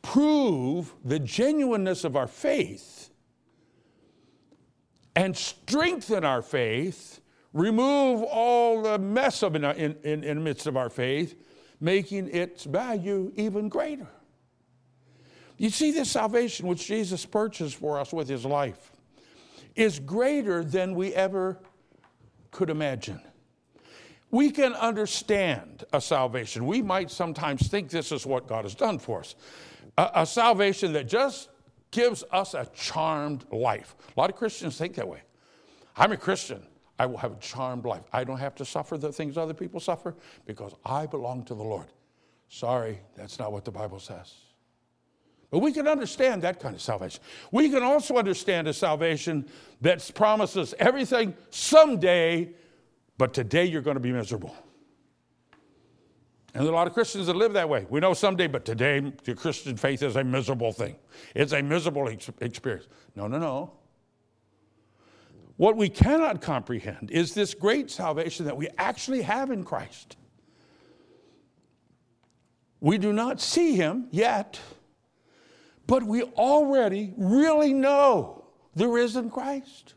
prove 0.00 0.94
the 1.04 1.18
genuineness 1.18 2.04
of 2.04 2.16
our 2.16 2.26
faith 2.26 3.10
and 5.16 5.34
strengthen 5.34 6.24
our 6.24 6.42
faith, 6.42 7.20
remove 7.54 8.22
all 8.22 8.82
the 8.82 8.98
mess 8.98 9.42
of 9.42 9.56
in, 9.56 9.64
in, 9.64 9.96
in, 10.04 10.20
the 10.22 10.34
midst 10.34 10.66
of 10.66 10.76
our 10.76 10.90
faith, 10.90 11.34
making 11.80 12.28
its 12.28 12.64
value 12.64 13.32
even 13.34 13.68
greater. 13.68 14.06
You 15.56 15.70
see, 15.70 15.90
this 15.90 16.10
salvation 16.10 16.66
which 16.66 16.86
Jesus 16.86 17.24
purchased 17.24 17.76
for 17.76 17.98
us 17.98 18.12
with 18.12 18.28
his 18.28 18.44
life 18.44 18.92
is 19.74 19.98
greater 19.98 20.62
than 20.62 20.94
we 20.94 21.14
ever 21.14 21.58
could 22.50 22.68
imagine. 22.68 23.20
We 24.30 24.50
can 24.50 24.74
understand 24.74 25.84
a 25.94 26.00
salvation. 26.00 26.66
We 26.66 26.82
might 26.82 27.10
sometimes 27.10 27.68
think 27.68 27.88
this 27.88 28.12
is 28.12 28.26
what 28.26 28.46
God 28.46 28.64
has 28.64 28.74
done 28.74 28.98
for 28.98 29.20
us 29.20 29.34
a, 29.96 30.10
a 30.16 30.26
salvation 30.26 30.92
that 30.92 31.08
just 31.08 31.48
gives 31.90 32.24
us 32.30 32.54
a 32.54 32.66
charmed 32.74 33.44
life. 33.50 33.94
A 34.16 34.20
lot 34.20 34.30
of 34.30 34.36
Christians 34.36 34.76
think 34.76 34.94
that 34.96 35.08
way. 35.08 35.22
I'm 35.96 36.12
a 36.12 36.16
Christian. 36.16 36.62
I 36.98 37.06
will 37.06 37.18
have 37.18 37.32
a 37.32 37.40
charmed 37.40 37.84
life. 37.84 38.04
I 38.12 38.24
don't 38.24 38.38
have 38.38 38.54
to 38.56 38.64
suffer 38.64 38.96
the 38.96 39.12
things 39.12 39.36
other 39.36 39.54
people 39.54 39.80
suffer 39.80 40.14
because 40.46 40.74
I 40.84 41.06
belong 41.06 41.44
to 41.44 41.54
the 41.54 41.62
Lord. 41.62 41.86
Sorry, 42.48 43.00
that's 43.16 43.38
not 43.38 43.52
what 43.52 43.64
the 43.64 43.70
Bible 43.70 43.98
says. 43.98 44.34
But 45.50 45.60
we 45.60 45.72
can 45.72 45.86
understand 45.86 46.42
that 46.42 46.58
kind 46.58 46.74
of 46.74 46.80
salvation. 46.80 47.22
We 47.52 47.68
can 47.68 47.82
also 47.82 48.16
understand 48.16 48.66
a 48.68 48.72
salvation 48.72 49.46
that 49.80 50.10
promises 50.14 50.74
everything 50.78 51.34
someday 51.50 52.54
but 53.18 53.32
today 53.32 53.64
you're 53.64 53.82
going 53.82 53.96
to 53.96 54.00
be 54.00 54.12
miserable. 54.12 54.54
And 56.56 56.64
there 56.64 56.72
are 56.72 56.74
a 56.74 56.78
lot 56.78 56.86
of 56.86 56.94
Christians 56.94 57.26
that 57.26 57.36
live 57.36 57.52
that 57.52 57.68
way. 57.68 57.86
We 57.90 58.00
know 58.00 58.14
someday, 58.14 58.46
but 58.46 58.64
today 58.64 59.12
the 59.24 59.34
Christian 59.34 59.76
faith 59.76 60.02
is 60.02 60.16
a 60.16 60.24
miserable 60.24 60.72
thing. 60.72 60.96
It's 61.34 61.52
a 61.52 61.62
miserable 61.62 62.08
ex- 62.08 62.30
experience. 62.40 62.88
No, 63.14 63.26
no, 63.26 63.38
no. 63.38 63.72
What 65.58 65.76
we 65.76 65.90
cannot 65.90 66.40
comprehend 66.40 67.10
is 67.10 67.34
this 67.34 67.52
great 67.52 67.90
salvation 67.90 68.46
that 68.46 68.56
we 68.56 68.68
actually 68.78 69.20
have 69.20 69.50
in 69.50 69.64
Christ. 69.64 70.16
We 72.80 72.96
do 72.96 73.12
not 73.12 73.38
see 73.38 73.76
him 73.76 74.06
yet, 74.10 74.58
but 75.86 76.04
we 76.04 76.22
already 76.22 77.12
really 77.18 77.74
know 77.74 78.46
the 78.74 78.88
risen 78.88 79.28
Christ. 79.28 79.92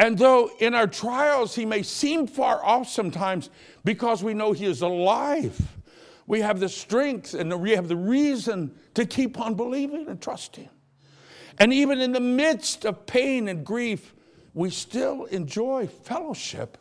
And 0.00 0.16
though 0.16 0.50
in 0.58 0.74
our 0.74 0.86
trials 0.86 1.54
he 1.54 1.66
may 1.66 1.82
seem 1.82 2.26
far 2.26 2.64
off 2.64 2.88
sometimes 2.88 3.50
because 3.84 4.24
we 4.24 4.32
know 4.32 4.52
he 4.52 4.64
is 4.64 4.80
alive, 4.80 5.60
we 6.26 6.40
have 6.40 6.58
the 6.58 6.70
strength 6.70 7.34
and 7.34 7.60
we 7.60 7.72
have 7.72 7.86
the 7.86 7.98
reason 7.98 8.74
to 8.94 9.04
keep 9.04 9.38
on 9.38 9.56
believing 9.56 10.08
and 10.08 10.18
trusting. 10.18 10.70
And 11.58 11.70
even 11.74 12.00
in 12.00 12.12
the 12.12 12.20
midst 12.20 12.86
of 12.86 13.04
pain 13.04 13.46
and 13.46 13.62
grief, 13.62 14.14
we 14.54 14.70
still 14.70 15.26
enjoy 15.26 15.86
fellowship 15.86 16.78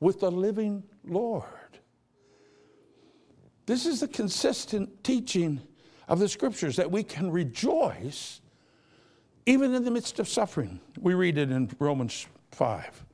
with 0.00 0.18
the 0.18 0.30
living 0.32 0.82
Lord. 1.04 1.44
This 3.66 3.86
is 3.86 4.00
the 4.00 4.08
consistent 4.08 5.04
teaching 5.04 5.60
of 6.08 6.18
the 6.18 6.28
scriptures 6.28 6.74
that 6.74 6.90
we 6.90 7.04
can 7.04 7.30
rejoice 7.30 8.40
even 9.46 9.74
in 9.74 9.84
the 9.84 9.92
midst 9.92 10.18
of 10.18 10.28
suffering. 10.28 10.80
We 10.98 11.14
read 11.14 11.38
it 11.38 11.52
in 11.52 11.70
Romans 11.78 12.26
5. 12.52 13.04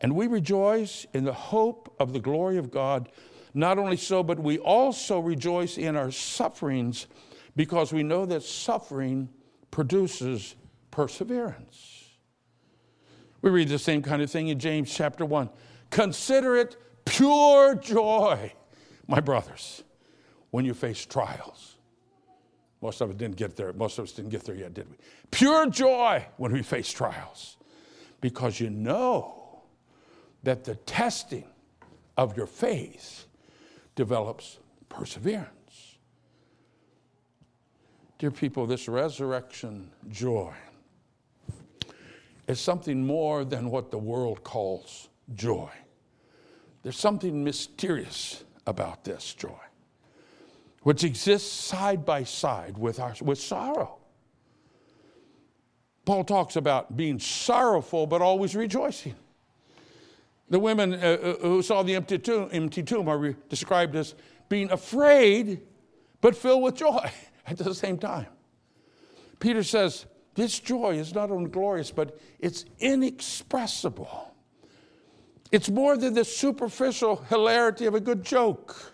And 0.00 0.14
we 0.14 0.26
rejoice 0.26 1.06
in 1.14 1.24
the 1.24 1.32
hope 1.32 1.94
of 2.00 2.12
the 2.12 2.20
glory 2.20 2.58
of 2.58 2.70
God. 2.70 3.08
Not 3.54 3.78
only 3.78 3.96
so, 3.96 4.22
but 4.22 4.38
we 4.38 4.58
also 4.58 5.20
rejoice 5.20 5.78
in 5.78 5.96
our 5.96 6.10
sufferings 6.10 7.06
because 7.54 7.92
we 7.92 8.02
know 8.02 8.26
that 8.26 8.42
suffering 8.42 9.28
produces 9.70 10.56
perseverance. 10.90 12.04
We 13.42 13.50
read 13.50 13.68
the 13.68 13.78
same 13.78 14.02
kind 14.02 14.22
of 14.22 14.30
thing 14.30 14.48
in 14.48 14.58
James 14.58 14.92
chapter 14.92 15.24
1. 15.24 15.50
Consider 15.90 16.56
it 16.56 16.76
pure 17.04 17.74
joy, 17.74 18.52
my 19.06 19.20
brothers, 19.20 19.82
when 20.50 20.64
you 20.64 20.74
face 20.74 21.04
trials. 21.04 21.76
Most 22.80 23.00
of 23.00 23.10
us 23.10 23.16
didn't 23.16 23.36
get 23.36 23.56
there. 23.56 23.72
Most 23.72 23.98
of 23.98 24.04
us 24.04 24.12
didn't 24.12 24.30
get 24.30 24.44
there 24.44 24.56
yet, 24.56 24.74
did 24.74 24.90
we? 24.90 24.96
Pure 25.30 25.70
joy 25.70 26.26
when 26.36 26.52
we 26.52 26.62
face 26.62 26.90
trials 26.90 27.56
because 28.22 28.60
you 28.60 28.70
know 28.70 29.60
that 30.44 30.64
the 30.64 30.76
testing 30.76 31.44
of 32.16 32.34
your 32.36 32.46
faith 32.46 33.26
develops 33.94 34.58
perseverance. 34.88 35.96
Dear 38.18 38.30
people, 38.30 38.66
this 38.66 38.88
resurrection 38.88 39.90
joy 40.08 40.54
is 42.46 42.60
something 42.60 43.04
more 43.04 43.44
than 43.44 43.70
what 43.70 43.90
the 43.90 43.98
world 43.98 44.44
calls 44.44 45.08
joy. 45.34 45.70
There's 46.82 46.98
something 46.98 47.42
mysterious 47.42 48.44
about 48.66 49.02
this 49.04 49.34
joy, 49.34 49.60
which 50.82 51.02
exists 51.02 51.52
side 51.52 52.04
by 52.06 52.22
side 52.22 52.78
with, 52.78 53.00
our, 53.00 53.14
with 53.20 53.40
sorrow. 53.40 53.98
Paul 56.04 56.24
talks 56.24 56.56
about 56.56 56.96
being 56.96 57.18
sorrowful 57.18 58.06
but 58.06 58.22
always 58.22 58.56
rejoicing. 58.56 59.14
The 60.48 60.58
women 60.58 60.94
uh, 60.94 60.96
uh, 60.96 61.34
who 61.36 61.62
saw 61.62 61.82
the 61.82 61.94
empty 61.94 62.18
tomb, 62.18 62.48
empty 62.52 62.82
tomb 62.82 63.08
are 63.08 63.18
re- 63.18 63.36
described 63.48 63.96
as 63.96 64.14
being 64.48 64.70
afraid 64.70 65.62
but 66.20 66.36
filled 66.36 66.62
with 66.62 66.76
joy 66.76 67.10
at 67.46 67.58
the 67.58 67.74
same 67.74 67.98
time. 67.98 68.26
Peter 69.38 69.62
says, 69.62 70.06
This 70.34 70.58
joy 70.58 70.98
is 70.98 71.14
not 71.14 71.30
only 71.30 71.50
glorious, 71.50 71.90
but 71.90 72.18
it's 72.38 72.64
inexpressible. 72.80 74.34
It's 75.50 75.68
more 75.68 75.96
than 75.96 76.14
the 76.14 76.24
superficial 76.24 77.16
hilarity 77.28 77.86
of 77.86 77.94
a 77.94 78.00
good 78.00 78.24
joke. 78.24 78.92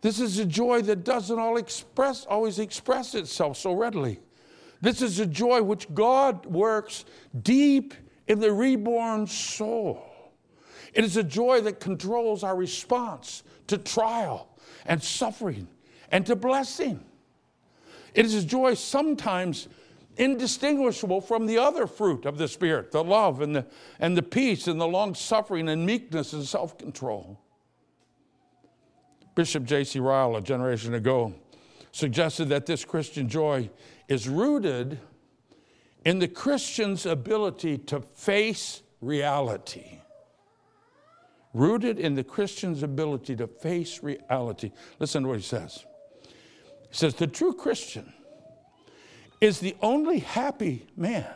This 0.00 0.18
is 0.18 0.38
a 0.38 0.46
joy 0.46 0.82
that 0.82 1.04
doesn't 1.04 1.38
all 1.38 1.56
express, 1.56 2.24
always 2.24 2.58
express 2.58 3.14
itself 3.14 3.56
so 3.56 3.72
readily. 3.72 4.20
This 4.80 5.02
is 5.02 5.20
a 5.20 5.26
joy 5.26 5.62
which 5.62 5.92
God 5.92 6.46
works 6.46 7.04
deep 7.42 7.94
in 8.26 8.40
the 8.40 8.52
reborn 8.52 9.26
soul. 9.26 10.02
It 10.94 11.04
is 11.04 11.16
a 11.16 11.22
joy 11.22 11.60
that 11.62 11.80
controls 11.80 12.42
our 12.42 12.56
response 12.56 13.42
to 13.66 13.78
trial 13.78 14.48
and 14.86 15.02
suffering 15.02 15.68
and 16.10 16.24
to 16.26 16.34
blessing. 16.34 17.04
It 18.14 18.24
is 18.24 18.34
a 18.34 18.44
joy 18.44 18.74
sometimes 18.74 19.68
indistinguishable 20.16 21.20
from 21.20 21.46
the 21.46 21.58
other 21.58 21.86
fruit 21.86 22.26
of 22.26 22.38
the 22.38 22.48
Spirit 22.48 22.90
the 22.90 23.04
love 23.04 23.40
and 23.40 23.54
the, 23.54 23.66
and 23.98 24.16
the 24.16 24.22
peace 24.22 24.66
and 24.66 24.80
the 24.80 24.86
long 24.86 25.14
suffering 25.14 25.68
and 25.68 25.86
meekness 25.86 26.32
and 26.32 26.44
self 26.44 26.76
control. 26.76 27.40
Bishop 29.34 29.64
J.C. 29.64 30.00
Ryle, 30.00 30.36
a 30.36 30.40
generation 30.40 30.94
ago, 30.94 31.34
suggested 31.92 32.48
that 32.48 32.66
this 32.66 32.84
Christian 32.84 33.28
joy 33.28 33.70
is 34.10 34.28
rooted 34.28 34.98
in 36.04 36.18
the 36.18 36.28
Christian's 36.28 37.06
ability 37.06 37.78
to 37.78 38.00
face 38.00 38.82
reality. 39.00 40.00
Rooted 41.54 41.98
in 41.98 42.16
the 42.16 42.24
Christian's 42.24 42.82
ability 42.82 43.36
to 43.36 43.46
face 43.46 44.02
reality. 44.02 44.72
Listen 44.98 45.22
to 45.22 45.28
what 45.28 45.38
he 45.38 45.44
says. 45.44 45.84
He 46.24 46.96
says, 46.96 47.14
The 47.14 47.28
true 47.28 47.54
Christian 47.54 48.12
is 49.40 49.60
the 49.60 49.76
only 49.80 50.18
happy 50.18 50.86
man 50.96 51.26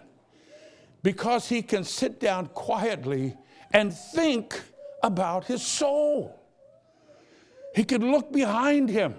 because 1.02 1.48
he 1.48 1.62
can 1.62 1.84
sit 1.84 2.18
down 2.18 2.46
quietly 2.48 3.36
and 3.72 3.94
think 3.94 4.60
about 5.02 5.44
his 5.44 5.62
soul. 5.62 6.40
He 7.74 7.84
can 7.84 8.10
look 8.10 8.32
behind 8.32 8.88
him. 8.88 9.14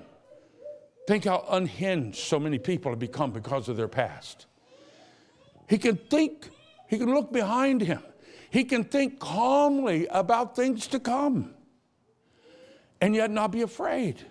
Think 1.07 1.25
how 1.25 1.45
unhinged 1.49 2.17
so 2.17 2.39
many 2.39 2.57
people 2.57 2.91
have 2.91 2.99
become 2.99 3.31
because 3.31 3.69
of 3.69 3.77
their 3.77 3.87
past. 3.87 4.47
He 5.69 5.77
can 5.77 5.97
think, 5.97 6.49
he 6.87 6.97
can 6.97 7.13
look 7.13 7.31
behind 7.31 7.81
him. 7.81 8.01
He 8.49 8.63
can 8.63 8.83
think 8.83 9.19
calmly 9.19 10.07
about 10.07 10.55
things 10.55 10.87
to 10.87 10.99
come 10.99 11.53
and 13.01 13.15
yet 13.15 13.29
not 13.29 13.51
be 13.51 13.61
afraid. 13.61 14.25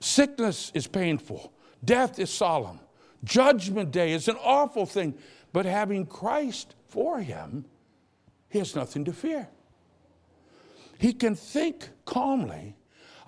Sickness 0.00 0.72
is 0.74 0.86
painful, 0.86 1.52
death 1.84 2.18
is 2.18 2.30
solemn, 2.30 2.80
judgment 3.22 3.90
day 3.90 4.12
is 4.12 4.28
an 4.28 4.36
awful 4.42 4.86
thing, 4.86 5.14
but 5.52 5.66
having 5.66 6.06
Christ 6.06 6.74
for 6.88 7.20
him, 7.20 7.64
he 8.48 8.58
has 8.58 8.74
nothing 8.74 9.04
to 9.04 9.12
fear. 9.12 9.48
He 10.98 11.12
can 11.12 11.34
think 11.34 11.88
calmly 12.04 12.76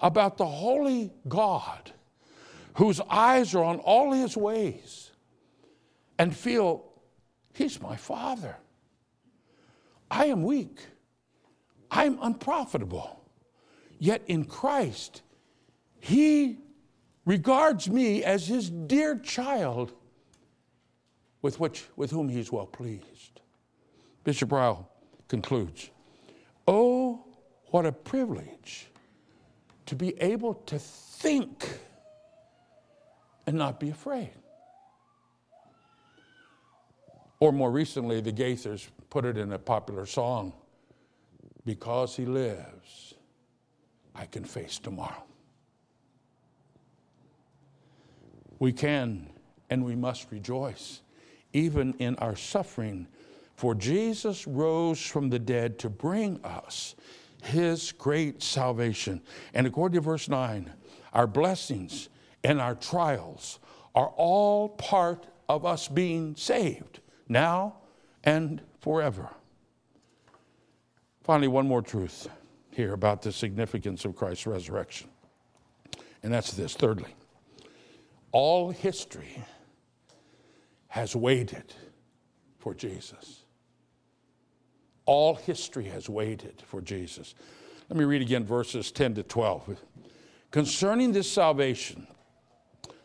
about 0.01 0.37
the 0.37 0.47
holy 0.47 1.13
God 1.29 1.93
whose 2.77 3.01
eyes 3.09 3.55
are 3.55 3.65
on 3.65 3.79
all 3.79 4.13
his 4.13 4.37
ways 4.37 5.11
and 6.19 6.35
feel, 6.35 6.85
He's 7.55 7.81
my 7.81 7.97
Father. 7.97 8.57
I 10.11 10.27
am 10.27 10.43
weak. 10.43 10.81
I'm 11.91 12.19
unprofitable. 12.21 13.25
Yet 13.99 14.23
in 14.27 14.45
Christ, 14.45 15.23
He 16.01 16.59
regards 17.25 17.89
me 17.89 18.23
as 18.23 18.47
His 18.47 18.69
dear 18.69 19.19
child 19.19 19.95
with, 21.41 21.59
which, 21.59 21.85
with 21.97 22.11
whom 22.11 22.29
He's 22.29 22.53
well 22.53 22.67
pleased. 22.67 23.41
Bishop 24.23 24.53
Ryle 24.53 24.91
concludes 25.29 25.91
Oh, 26.69 27.25
what 27.69 27.87
a 27.87 27.93
privilege 27.93 28.89
to 29.87 29.95
be 29.95 30.21
able 30.21 30.55
to 30.67 30.79
think 30.79 31.81
and 33.47 33.57
not 33.57 33.79
be 33.79 33.91
afraid. 33.91 34.31
Or 37.39 37.53
more 37.53 37.71
recently, 37.71 38.21
the 38.21 38.33
Gaithers 38.33 38.89
put 39.11 39.25
it 39.25 39.37
in 39.37 39.53
a 39.53 39.59
popular 39.59 40.07
song 40.07 40.53
Because 41.65 42.17
he 42.17 42.25
lives, 42.25 43.15
I 44.15 44.27
can 44.27 44.45
face 44.45 44.79
tomorrow. 44.79 45.25
We 48.59 48.73
can 48.73 49.29
and 49.69 49.85
we 49.85 49.97
must 49.97 50.31
rejoice, 50.31 51.03
even 51.53 51.95
in 51.95 52.17
our 52.17 52.37
suffering, 52.37 53.07
for 53.57 53.75
Jesus 53.75 54.47
rose 54.47 55.01
from 55.01 55.29
the 55.29 55.39
dead 55.39 55.79
to 55.81 55.91
bring 55.91 56.41
us 56.45 56.95
his 57.43 57.93
great 57.93 58.43
salvation. 58.43 59.21
And 59.55 59.67
according 59.67 59.97
to 59.97 60.01
verse 60.01 60.29
9, 60.29 60.73
our 61.13 61.27
blessings 61.27 62.09
and 62.47 62.61
our 62.61 62.77
trials 62.77 63.59
are 63.97 64.13
all 64.17 64.69
part 64.69 65.27
of 65.49 65.67
us 65.67 65.89
being 65.89 66.37
saved 66.37 67.01
now 67.29 67.75
and 68.23 68.63
forever. 68.81 69.29
Finally, 71.25 71.49
one 71.49 71.67
more 71.67 71.83
truth 71.83 72.29
here 72.71 72.93
about 72.93 73.21
the 73.21 73.33
significance 73.33 74.05
of 74.05 74.15
Christ's 74.15 74.47
resurrection. 74.47 75.09
And 76.23 76.33
that's 76.33 76.53
this 76.53 76.75
thirdly, 76.75 77.17
all 78.31 78.71
history 78.71 79.43
has 80.87 81.17
waited 81.17 81.75
for 82.59 82.75
Jesus. 82.75 83.43
All 85.05 85.35
history 85.35 85.87
has 85.87 86.09
waited 86.09 86.63
for 86.65 86.81
Jesus. 86.81 87.35
Let 87.89 87.99
me 87.99 88.05
read 88.05 88.23
again 88.23 88.45
verses 88.45 88.93
10 88.93 89.15
to 89.15 89.25
12. 89.25 89.81
Concerning 90.53 91.11
this 91.11 91.31
salvation, 91.31 92.07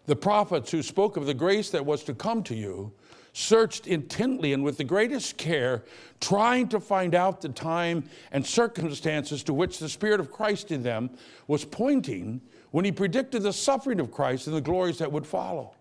the 0.05 0.15
prophets 0.15 0.71
who 0.71 0.81
spoke 0.81 1.17
of 1.17 1.25
the 1.25 1.33
grace 1.33 1.69
that 1.71 1.85
was 1.85 2.03
to 2.03 2.13
come 2.13 2.43
to 2.43 2.55
you 2.55 2.91
searched 3.33 3.87
intently 3.87 4.53
and 4.53 4.63
with 4.63 4.77
the 4.77 4.83
greatest 4.83 5.37
care, 5.37 5.83
trying 6.19 6.67
to 6.67 6.79
find 6.79 7.15
out 7.15 7.41
the 7.41 7.49
time 7.49 8.03
and 8.31 8.45
circumstances 8.45 9.43
to 9.43 9.53
which 9.53 9.79
the 9.79 9.89
Spirit 9.89 10.19
of 10.19 10.31
Christ 10.31 10.71
in 10.71 10.83
them 10.83 11.09
was 11.47 11.63
pointing 11.63 12.41
when 12.71 12.85
he 12.85 12.91
predicted 12.91 13.43
the 13.43 13.53
suffering 13.53 13.99
of 13.99 14.11
Christ 14.11 14.47
and 14.47 14.55
the 14.55 14.61
glories 14.61 14.97
that 14.97 15.11
would 15.11 15.25
follow. 15.25 15.73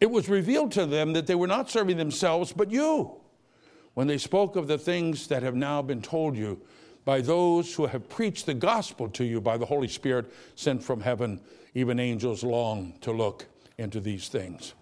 It 0.00 0.10
was 0.10 0.28
revealed 0.28 0.72
to 0.72 0.86
them 0.86 1.12
that 1.12 1.26
they 1.26 1.34
were 1.34 1.46
not 1.46 1.70
serving 1.70 1.96
themselves, 1.96 2.52
but 2.52 2.70
you, 2.70 3.20
when 3.94 4.06
they 4.06 4.18
spoke 4.18 4.56
of 4.56 4.66
the 4.66 4.78
things 4.78 5.26
that 5.28 5.42
have 5.42 5.54
now 5.54 5.82
been 5.82 6.02
told 6.02 6.36
you 6.36 6.60
by 7.04 7.20
those 7.20 7.74
who 7.74 7.86
have 7.86 8.08
preached 8.08 8.46
the 8.46 8.54
gospel 8.54 9.08
to 9.10 9.24
you 9.24 9.40
by 9.40 9.56
the 9.56 9.66
Holy 9.66 9.88
Spirit 9.88 10.32
sent 10.54 10.82
from 10.82 11.00
heaven. 11.00 11.40
Even 11.74 11.98
angels 11.98 12.44
long 12.44 12.94
to 13.00 13.12
look 13.12 13.46
into 13.78 14.00
these 14.00 14.28
things. 14.28 14.74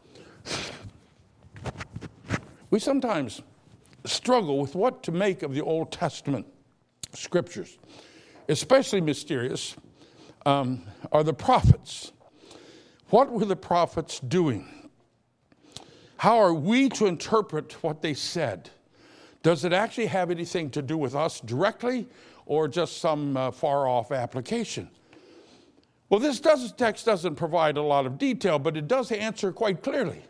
We 2.71 2.79
sometimes 2.79 3.43
struggle 4.05 4.59
with 4.59 4.75
what 4.75 5.03
to 5.05 5.13
make 5.13 5.43
of 5.43 5.55
the 5.55 5.61
Old 5.61 5.93
Testament 5.93 6.47
scriptures. 7.13 7.79
Especially 8.49 9.01
mysterious 9.01 9.77
um, 10.47 10.83
are 11.13 11.23
the 11.23 11.35
prophets. 11.35 12.13
What 13.11 13.31
were 13.31 13.45
the 13.45 13.57
prophets 13.57 14.21
doing? 14.21 14.89
How 16.17 16.39
are 16.39 16.55
we 16.55 16.89
to 16.91 17.07
interpret 17.07 17.83
what 17.83 18.03
they 18.03 18.15
said? 18.15 18.71
Does 19.43 19.65
it 19.65 19.73
actually 19.73 20.07
have 20.07 20.31
anything 20.31 20.71
to 20.71 20.83
do 20.83 20.99
with 20.99 21.15
us 21.15 21.41
directly 21.41 22.07
or 22.47 22.69
just 22.69 22.99
some 22.99 23.37
uh, 23.37 23.51
far 23.51 23.89
off 23.89 24.13
application? 24.13 24.91
Well, 26.11 26.19
this 26.19 26.41
does, 26.41 26.73
text 26.73 27.07
doesn't 27.07 27.37
provide 27.37 27.77
a 27.77 27.83
lot 27.83 28.05
of 28.05 28.19
detail, 28.19 28.59
but 28.59 28.77
it 28.77 28.89
does 28.89 29.13
answer 29.13 29.53
quite 29.53 29.83
clearly. 29.83 30.23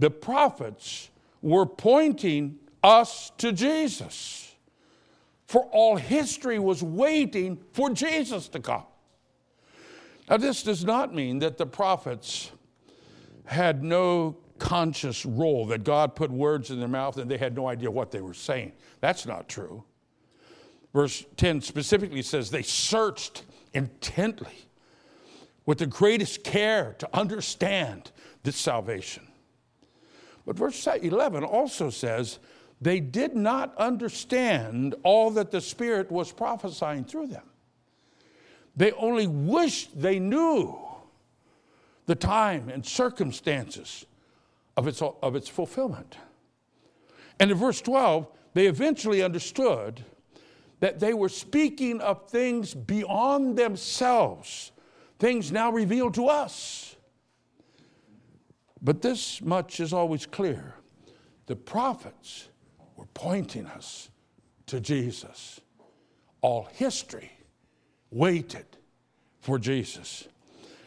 The 0.00 0.10
prophets 0.10 1.08
were 1.40 1.66
pointing 1.66 2.58
us 2.82 3.30
to 3.38 3.52
Jesus, 3.52 4.54
for 5.46 5.62
all 5.70 5.96
history 5.96 6.58
was 6.58 6.82
waiting 6.82 7.58
for 7.72 7.90
Jesus 7.90 8.48
to 8.48 8.60
come. 8.60 8.82
Now, 10.28 10.36
this 10.36 10.64
does 10.64 10.84
not 10.84 11.14
mean 11.14 11.38
that 11.38 11.58
the 11.58 11.66
prophets 11.66 12.50
had 13.46 13.82
no 13.82 14.36
conscious 14.58 15.24
role, 15.24 15.64
that 15.66 15.84
God 15.84 16.16
put 16.16 16.30
words 16.30 16.70
in 16.70 16.80
their 16.80 16.88
mouth 16.88 17.16
and 17.18 17.30
they 17.30 17.38
had 17.38 17.54
no 17.54 17.68
idea 17.68 17.90
what 17.90 18.10
they 18.10 18.20
were 18.20 18.34
saying. 18.34 18.72
That's 19.00 19.24
not 19.24 19.48
true. 19.48 19.84
Verse 20.92 21.24
10 21.36 21.60
specifically 21.60 22.22
says 22.22 22.50
they 22.50 22.62
searched 22.62 23.44
intently 23.72 24.67
with 25.68 25.76
the 25.76 25.86
greatest 25.86 26.44
care 26.44 26.96
to 26.98 27.06
understand 27.14 28.10
this 28.42 28.56
salvation. 28.56 29.28
But 30.46 30.56
verse 30.56 30.86
11 30.86 31.44
also 31.44 31.90
says 31.90 32.38
they 32.80 33.00
did 33.00 33.36
not 33.36 33.76
understand 33.76 34.94
all 35.02 35.30
that 35.32 35.50
the 35.50 35.60
Spirit 35.60 36.10
was 36.10 36.32
prophesying 36.32 37.04
through 37.04 37.26
them. 37.26 37.42
They 38.76 38.92
only 38.92 39.26
wished 39.26 40.00
they 40.00 40.18
knew 40.18 40.78
the 42.06 42.14
time 42.14 42.70
and 42.70 42.82
circumstances 42.86 44.06
of 44.74 44.88
its, 44.88 45.02
of 45.02 45.36
its 45.36 45.50
fulfillment. 45.50 46.16
And 47.38 47.50
in 47.50 47.58
verse 47.58 47.82
12, 47.82 48.26
they 48.54 48.68
eventually 48.68 49.22
understood 49.22 50.02
that 50.80 50.98
they 50.98 51.12
were 51.12 51.28
speaking 51.28 52.00
of 52.00 52.30
things 52.30 52.72
beyond 52.72 53.58
themselves, 53.58 54.72
things 55.18 55.52
now 55.52 55.70
revealed 55.70 56.14
to 56.14 56.26
us. 56.26 56.96
But 58.80 59.02
this 59.02 59.42
much 59.42 59.80
is 59.80 59.92
always 59.92 60.26
clear 60.26 60.74
the 61.46 61.56
prophets 61.56 62.48
were 62.96 63.06
pointing 63.14 63.66
us 63.66 64.10
to 64.66 64.80
Jesus. 64.80 65.60
All 66.40 66.68
history 66.72 67.32
waited 68.10 68.66
for 69.40 69.58
Jesus. 69.58 70.28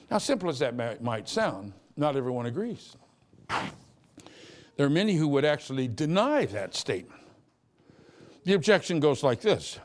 Now, 0.09 0.17
simple 0.17 0.49
as 0.49 0.59
that 0.59 1.01
might 1.01 1.27
sound, 1.27 1.73
not 1.97 2.15
everyone 2.15 2.45
agrees. 2.45 2.95
There 4.77 4.85
are 4.85 4.89
many 4.89 5.13
who 5.15 5.27
would 5.29 5.45
actually 5.45 5.87
deny 5.87 6.45
that 6.47 6.75
statement. 6.75 7.21
The 8.43 8.53
objection 8.53 8.99
goes 8.99 9.23
like 9.23 9.41
this 9.41 9.79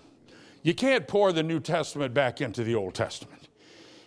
You 0.62 0.74
can't 0.74 1.06
pour 1.06 1.32
the 1.32 1.42
New 1.42 1.60
Testament 1.60 2.14
back 2.14 2.40
into 2.40 2.64
the 2.64 2.74
Old 2.74 2.94
Testament. 2.94 3.45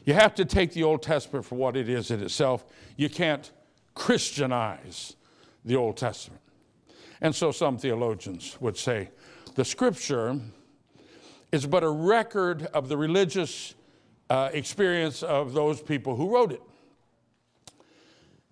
You 0.10 0.16
have 0.16 0.34
to 0.36 0.46
take 0.46 0.74
the 0.74 0.82
Old 0.82 1.04
Testament 1.04 1.46
for 1.46 1.54
what 1.54 1.78
it 1.78 1.88
is 1.88 2.10
in 2.10 2.24
itself. 2.24 2.66
You 2.98 3.10
can't 3.10 3.52
Christianize 3.94 5.16
the 5.64 5.76
Old 5.76 5.98
Testament. 5.98 6.42
And 7.22 7.36
so 7.36 7.52
some 7.52 7.78
theologians 7.78 8.58
would 8.60 8.76
say 8.76 9.12
the 9.54 9.64
scripture 9.64 10.40
is 11.52 11.68
but 11.68 11.84
a 11.84 11.90
record 11.92 12.66
of 12.74 12.90
the 12.90 12.98
religious 12.98 13.76
uh, 14.32 14.50
experience 14.52 15.22
of 15.22 15.54
those 15.54 15.80
people 15.80 16.16
who 16.16 16.34
wrote 16.34 16.54
it. 16.54 16.62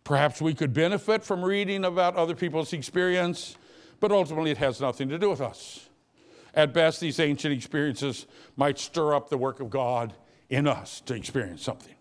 Perhaps 0.04 0.40
we 0.40 0.54
could 0.54 0.74
benefit 0.74 1.24
from 1.24 1.44
reading 1.44 1.86
about 1.86 2.16
other 2.16 2.36
people's 2.36 2.72
experience, 2.72 3.58
but 4.00 4.12
ultimately 4.12 4.52
it 4.52 4.60
has 4.60 4.80
nothing 4.80 5.10
to 5.10 5.18
do 5.18 5.32
with 5.32 5.42
us. 5.42 5.90
At 6.54 6.72
best, 6.72 7.00
these 7.00 7.20
ancient 7.20 7.52
experiences 7.52 8.28
might 8.58 8.78
stir 8.78 9.16
up 9.16 9.30
the 9.30 9.40
work 9.40 9.60
of 9.60 9.72
God 9.72 10.14
in 10.50 10.68
us 10.68 11.02
to 11.02 11.14
experience 11.14 11.64
something. 11.64 11.96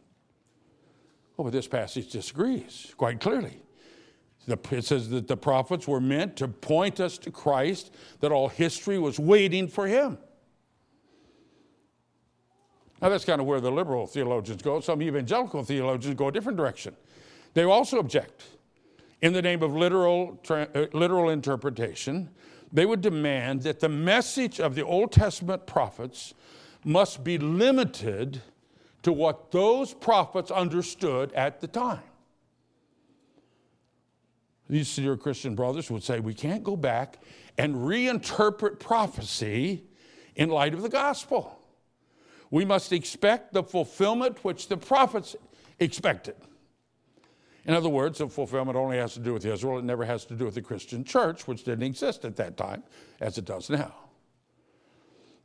Oh, 1.39 1.45
but 1.45 1.53
this 1.53 1.69
passage 1.69 2.11
disagrees 2.11 2.95
quite 2.97 3.21
clearly. 3.21 3.61
It 4.49 4.85
says 4.85 5.09
that 5.11 5.27
the 5.27 5.37
prophets 5.37 5.89
were 5.89 6.01
meant 6.01 6.37
to 6.37 6.47
point 6.47 7.01
us 7.01 7.19
to 7.19 7.31
Christ, 7.31 7.93
that 8.21 8.31
all 8.31 8.49
history 8.49 8.99
was 8.99 9.19
waiting 9.19 9.67
for 9.67 9.87
him. 9.87 10.19
Now, 13.03 13.11
that's 13.11 13.25
kind 13.25 13.41
of 13.41 13.47
where 13.47 13.61
the 13.61 13.71
liberal 13.71 14.07
theologians 14.07 14.63
go. 14.63 14.81
Some 14.81 15.03
evangelical 15.03 15.63
theologians 15.65 16.15
go 16.15 16.29
a 16.29 16.33
different 16.33 16.57
direction. 16.57 16.97
They 17.55 17.65
also 17.65 17.99
object. 17.99 18.45
In 19.21 19.33
the 19.33 19.43
name 19.43 19.63
of 19.63 19.75
literal, 19.75 20.41
uh, 20.49 20.67
literal 20.93 21.31
interpretation, 21.31 22.31
they 22.73 22.87
would 22.87 23.01
demand 23.01 23.63
that 23.63 23.81
the 23.81 23.89
message 23.89 24.61
of 24.61 24.75
the 24.75 24.85
Old 24.85 25.13
Testament 25.13 25.67
prophets 25.67 26.35
must 26.87 27.25
be 27.25 27.37
limited 27.37 28.41
to 29.03 29.13
what 29.13 29.51
those 29.51 29.93
prophets 29.93 30.53
understood 30.53 31.33
at 31.33 31.61
the 31.61 31.67
time. 31.67 32.03
These 34.71 34.89
sincere 34.89 35.17
Christian 35.17 35.57
brothers 35.57 35.91
would 35.91 36.05
say 36.05 36.21
we 36.21 36.33
can't 36.33 36.63
go 36.63 36.77
back 36.77 37.19
and 37.59 37.75
reinterpret 37.75 38.79
prophecy 38.79 39.83
in 40.37 40.49
light 40.49 40.75
of 40.75 40.83
the 40.83 40.89
gospel. 40.89 41.59
We 42.53 42.65
must 42.65 42.93
expect 42.93 43.53
the 43.53 43.65
fulfillment 43.65 44.45
which 44.45 44.69
the 44.69 44.77
prophets 44.77 45.35
expected. 45.81 46.37
In 47.65 47.75
other 47.75 47.89
words, 47.89 48.19
the 48.19 48.29
fulfillment 48.29 48.77
only 48.77 48.97
has 48.99 49.15
to 49.15 49.21
do 49.21 49.33
with 49.33 49.45
Israel, 49.45 49.79
it 49.79 49.85
never 49.85 50.05
has 50.05 50.25
to 50.27 50.35
do 50.35 50.45
with 50.45 50.55
the 50.55 50.63
Christian 50.63 51.03
church, 51.03 51.49
which 51.49 51.65
didn't 51.65 51.83
exist 51.83 52.25
at 52.25 52.37
that 52.37 52.57
time 52.57 52.85
as 53.21 53.39
it 53.39 53.45
does 53.45 53.69
now. 53.69 54.06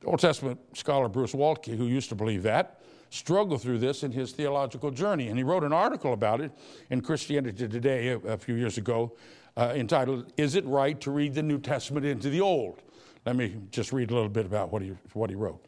Old 0.05 0.19
Testament 0.19 0.59
scholar 0.73 1.07
Bruce 1.07 1.33
Waltke, 1.33 1.75
who 1.75 1.85
used 1.85 2.09
to 2.09 2.15
believe 2.15 2.43
that, 2.43 2.81
struggled 3.11 3.61
through 3.61 3.77
this 3.77 4.03
in 4.03 4.11
his 4.11 4.31
theological 4.31 4.89
journey. 4.89 5.27
And 5.27 5.37
he 5.37 5.43
wrote 5.43 5.63
an 5.63 5.73
article 5.73 6.13
about 6.13 6.41
it 6.41 6.51
in 6.89 7.01
Christianity 7.01 7.67
Today 7.67 8.09
a, 8.09 8.17
a 8.19 8.37
few 8.37 8.55
years 8.55 8.77
ago 8.77 9.15
uh, 9.57 9.73
entitled, 9.75 10.31
Is 10.37 10.55
It 10.55 10.65
Right 10.65 10.99
to 11.01 11.11
Read 11.11 11.33
the 11.33 11.43
New 11.43 11.59
Testament 11.59 12.05
into 12.05 12.29
the 12.29 12.41
Old? 12.41 12.81
Let 13.25 13.35
me 13.35 13.55
just 13.69 13.91
read 13.91 14.09
a 14.09 14.13
little 14.13 14.29
bit 14.29 14.45
about 14.45 14.71
what 14.71 14.81
he, 14.81 14.93
what 15.13 15.29
he 15.29 15.35
wrote. 15.35 15.63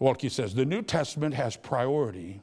Waltke 0.00 0.30
says, 0.30 0.54
The 0.54 0.64
New 0.64 0.82
Testament 0.82 1.34
has 1.34 1.56
priority 1.56 2.40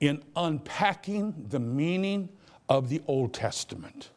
in 0.00 0.22
unpacking 0.36 1.46
the 1.48 1.58
meaning 1.58 2.28
of 2.68 2.88
the 2.88 3.00
Old 3.06 3.32
Testament. 3.32 4.10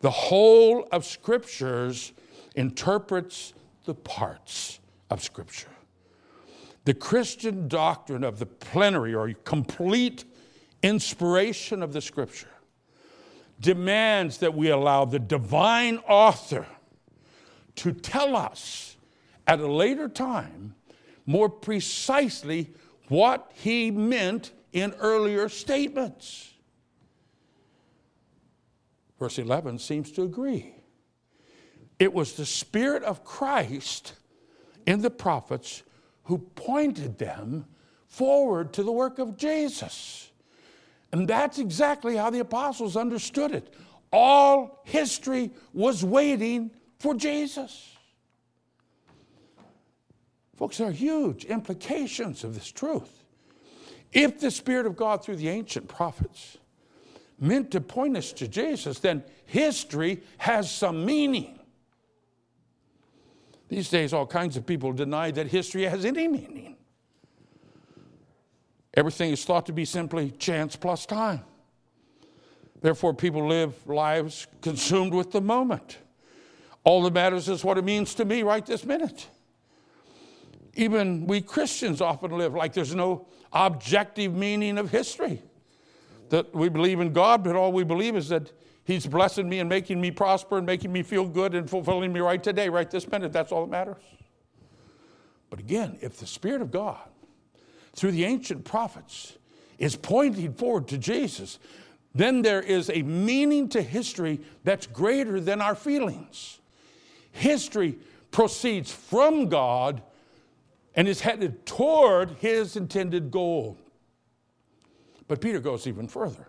The 0.00 0.10
whole 0.10 0.86
of 0.92 1.06
Scriptures 1.06 2.12
interprets 2.54 3.54
the 3.84 3.94
parts 3.94 4.80
of 5.10 5.22
Scripture. 5.22 5.70
The 6.84 6.94
Christian 6.94 7.68
doctrine 7.68 8.24
of 8.24 8.38
the 8.38 8.46
plenary 8.46 9.14
or 9.14 9.32
complete 9.44 10.24
inspiration 10.82 11.82
of 11.82 11.92
the 11.92 12.00
Scripture 12.00 12.50
demands 13.60 14.38
that 14.38 14.54
we 14.54 14.68
allow 14.68 15.04
the 15.04 15.18
divine 15.18 15.98
author 16.08 16.66
to 17.76 17.92
tell 17.92 18.36
us 18.36 18.96
at 19.46 19.60
a 19.60 19.66
later 19.66 20.08
time 20.08 20.74
more 21.26 21.48
precisely 21.48 22.72
what 23.08 23.50
he 23.54 23.90
meant 23.90 24.52
in 24.72 24.92
earlier 24.94 25.48
statements. 25.48 26.52
Verse 29.18 29.38
11 29.38 29.78
seems 29.78 30.12
to 30.12 30.22
agree. 30.22 30.74
It 31.98 32.12
was 32.12 32.34
the 32.34 32.46
Spirit 32.46 33.02
of 33.02 33.24
Christ 33.24 34.12
in 34.86 35.02
the 35.02 35.10
prophets 35.10 35.82
who 36.24 36.38
pointed 36.38 37.18
them 37.18 37.66
forward 38.08 38.72
to 38.72 38.82
the 38.82 38.92
work 38.92 39.18
of 39.18 39.36
Jesus. 39.36 40.30
And 41.12 41.28
that's 41.28 41.58
exactly 41.58 42.16
how 42.16 42.30
the 42.30 42.40
apostles 42.40 42.96
understood 42.96 43.52
it. 43.52 43.74
All 44.12 44.80
history 44.84 45.50
was 45.72 46.04
waiting 46.04 46.70
for 46.98 47.14
Jesus. 47.14 47.96
Folks, 50.56 50.78
there 50.78 50.88
are 50.88 50.92
huge 50.92 51.44
implications 51.44 52.42
of 52.44 52.54
this 52.54 52.70
truth. 52.70 53.24
If 54.12 54.40
the 54.40 54.50
Spirit 54.50 54.86
of 54.86 54.96
God 54.96 55.22
through 55.22 55.36
the 55.36 55.48
ancient 55.48 55.88
prophets 55.88 56.56
meant 57.38 57.70
to 57.72 57.80
point 57.80 58.16
us 58.16 58.32
to 58.32 58.48
Jesus, 58.48 58.98
then 58.98 59.22
history 59.44 60.22
has 60.38 60.70
some 60.70 61.04
meaning. 61.04 61.55
These 63.68 63.88
days, 63.88 64.12
all 64.12 64.26
kinds 64.26 64.56
of 64.56 64.64
people 64.64 64.92
deny 64.92 65.30
that 65.32 65.48
history 65.48 65.82
has 65.84 66.04
any 66.04 66.28
meaning. 66.28 66.76
Everything 68.94 69.30
is 69.30 69.44
thought 69.44 69.66
to 69.66 69.72
be 69.72 69.84
simply 69.84 70.30
chance 70.30 70.76
plus 70.76 71.04
time. 71.04 71.42
Therefore, 72.80 73.12
people 73.12 73.46
live 73.46 73.86
lives 73.86 74.46
consumed 74.62 75.12
with 75.12 75.32
the 75.32 75.40
moment. 75.40 75.98
All 76.84 77.02
that 77.02 77.12
matters 77.12 77.48
is 77.48 77.64
what 77.64 77.78
it 77.78 77.84
means 77.84 78.14
to 78.14 78.24
me 78.24 78.42
right 78.42 78.64
this 78.64 78.84
minute. 78.84 79.26
Even 80.74 81.26
we 81.26 81.40
Christians 81.40 82.00
often 82.00 82.30
live 82.30 82.54
like 82.54 82.72
there's 82.74 82.94
no 82.94 83.26
objective 83.52 84.34
meaning 84.34 84.78
of 84.78 84.90
history. 84.90 85.42
That 86.28 86.54
we 86.54 86.68
believe 86.68 87.00
in 87.00 87.12
God, 87.12 87.42
but 87.42 87.56
all 87.56 87.72
we 87.72 87.84
believe 87.84 88.16
is 88.16 88.28
that 88.28 88.52
He's 88.86 89.04
blessing 89.04 89.48
me 89.48 89.58
and 89.58 89.68
making 89.68 90.00
me 90.00 90.12
prosper 90.12 90.58
and 90.58 90.66
making 90.66 90.92
me 90.92 91.02
feel 91.02 91.26
good 91.26 91.56
and 91.56 91.68
fulfilling 91.68 92.12
me 92.12 92.20
right 92.20 92.40
today, 92.40 92.68
right 92.68 92.88
this 92.88 93.10
minute. 93.10 93.32
That's 93.32 93.50
all 93.50 93.66
that 93.66 93.70
matters. 93.70 94.02
But 95.50 95.58
again, 95.58 95.98
if 96.00 96.18
the 96.18 96.26
Spirit 96.26 96.62
of 96.62 96.70
God, 96.70 97.00
through 97.96 98.12
the 98.12 98.24
ancient 98.24 98.64
prophets, 98.64 99.38
is 99.78 99.96
pointing 99.96 100.54
forward 100.54 100.86
to 100.88 100.98
Jesus, 100.98 101.58
then 102.14 102.42
there 102.42 102.62
is 102.62 102.88
a 102.88 103.02
meaning 103.02 103.68
to 103.70 103.82
history 103.82 104.40
that's 104.62 104.86
greater 104.86 105.40
than 105.40 105.60
our 105.60 105.74
feelings. 105.74 106.60
History 107.32 107.98
proceeds 108.30 108.92
from 108.92 109.48
God 109.48 110.00
and 110.94 111.08
is 111.08 111.20
headed 111.20 111.66
toward 111.66 112.30
his 112.38 112.76
intended 112.76 113.32
goal. 113.32 113.78
But 115.26 115.40
Peter 115.40 115.58
goes 115.58 115.88
even 115.88 116.06
further 116.06 116.46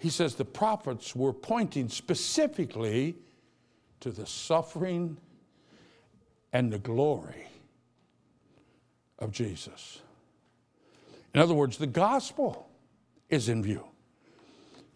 he 0.00 0.08
says 0.08 0.34
the 0.34 0.46
prophets 0.46 1.14
were 1.14 1.34
pointing 1.34 1.90
specifically 1.90 3.16
to 4.00 4.10
the 4.10 4.24
suffering 4.24 5.18
and 6.54 6.72
the 6.72 6.78
glory 6.78 7.46
of 9.18 9.30
Jesus. 9.30 10.00
In 11.34 11.40
other 11.40 11.52
words, 11.52 11.76
the 11.76 11.86
gospel 11.86 12.70
is 13.28 13.50
in 13.50 13.62
view. 13.62 13.84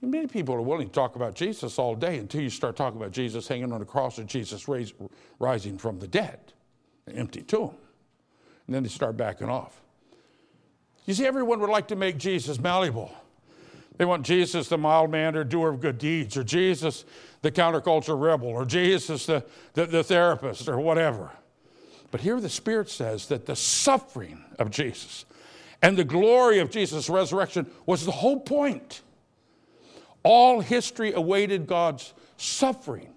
Many 0.01 0.27
people 0.27 0.55
are 0.55 0.63
willing 0.63 0.89
to 0.89 0.93
talk 0.93 1.17
about 1.17 1.35
Jesus 1.35 1.79
all 1.79 1.95
day 1.95 2.19
until 2.19 2.41
you 2.41 2.51
start 2.51 2.75
talking 2.75 2.99
about 2.99 3.13
Jesus 3.13 3.47
hanging 3.47 3.73
on 3.73 3.81
the 3.81 3.87
cross 3.87 4.19
or 4.19 4.25
Jesus 4.25 4.69
raised, 4.69 4.95
rising 5.39 5.77
from 5.77 5.99
the 5.99 6.09
dead, 6.09 6.41
an 7.07 7.17
empty 7.17 7.43
tomb. 7.43 7.75
And 8.67 8.75
then 8.75 8.83
they 8.83 8.89
start 8.89 9.19
backing 9.19 9.51
off. 9.51 9.83
You 11.05 11.13
see, 11.13 11.27
everyone 11.27 11.61
would 11.61 11.71
like 11.71 11.89
to 11.89 11.97
make 11.97 12.17
Jesus 12.17 12.59
malleable. 12.59 13.13
They 13.97 14.05
want 14.05 14.27
Jesus, 14.27 14.69
the 14.69 14.79
mild 14.79 15.11
mannered 15.11 15.49
doer 15.49 15.71
of 15.71 15.81
good 15.81 15.99
deeds, 15.99 16.37
or 16.37 16.43
Jesus, 16.43 17.05
the 17.43 17.53
counterculture 17.53 18.21
rebel, 18.21 18.49
or 18.49 18.65
Jesus, 18.65 19.27
the, 19.27 19.45
the, 19.75 19.87
the 19.87 20.03
therapist, 20.03 20.69
or 20.69 20.81
whatever. 20.81 21.31
But 22.11 22.21
here 22.21 22.41
the 22.41 22.49
Spirit 22.49 22.91
says 22.91 23.27
that 23.27 23.47
the 23.47 23.57
suffering 23.57 24.45
of 24.59 24.71
Jesus 24.71 25.25
and 25.83 25.97
the 25.97 26.05
glory 26.05 26.61
of 26.61 26.71
Jesus' 26.71 27.11
resurrection 27.11 27.67
was 27.87 28.05
the 28.05 28.13
whole 28.13 28.41
point. 28.41 29.03
All 30.23 30.61
history 30.61 31.13
awaited 31.13 31.67
God's 31.67 32.15
suffering 32.37 33.11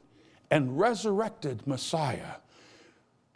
and 0.52 0.80
resurrected 0.80 1.66
Messiah, 1.66 2.36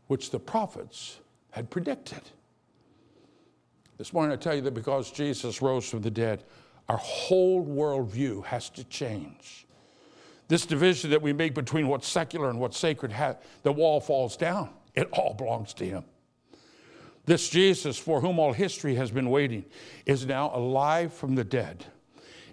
which 0.08 0.32
the 0.32 0.39
prophets 0.39 1.19
had 1.51 1.69
predicted. 1.69 2.21
This 3.97 4.13
morning 4.13 4.34
I 4.34 4.36
tell 4.36 4.56
you 4.56 4.62
that 4.62 4.73
because 4.73 5.12
Jesus 5.12 5.62
rose 5.62 5.88
from 5.88 6.01
the 6.01 6.12
dead, 6.12 6.43
our 6.91 6.97
whole 6.97 7.65
worldview 7.65 8.43
has 8.43 8.69
to 8.69 8.84
change. 8.84 9.65
This 10.49 10.65
division 10.65 11.12
that 11.12 11.21
we 11.21 11.32
make 11.32 11.56
between 11.56 11.88
what's 11.88 12.06
secular 12.06 12.49
and 12.49 12.60
what's 12.60 12.77
sacred, 12.77 13.15
the 13.63 13.71
wall 13.71 14.01
falls 14.01 14.36
down. 14.36 14.71
It 14.93 15.08
all 15.13 15.34
belongs 15.34 15.73
to 15.75 15.86
Him. 15.86 16.04
This 17.25 17.47
Jesus, 17.47 17.97
for 17.97 18.19
whom 18.19 18.39
all 18.39 18.51
history 18.51 18.95
has 18.95 19.10
been 19.10 19.30
waiting, 19.30 19.63
is 20.06 20.25
now 20.25 20.51
alive 20.54 21.13
from 21.13 21.36
the 21.36 21.45
dead 21.45 21.86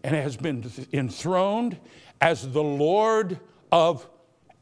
and 0.05 0.15
has 0.15 0.37
been 0.37 0.71
enthroned 0.93 1.77
as 2.21 2.49
the 2.53 2.63
Lord 2.63 3.41
of 3.73 4.09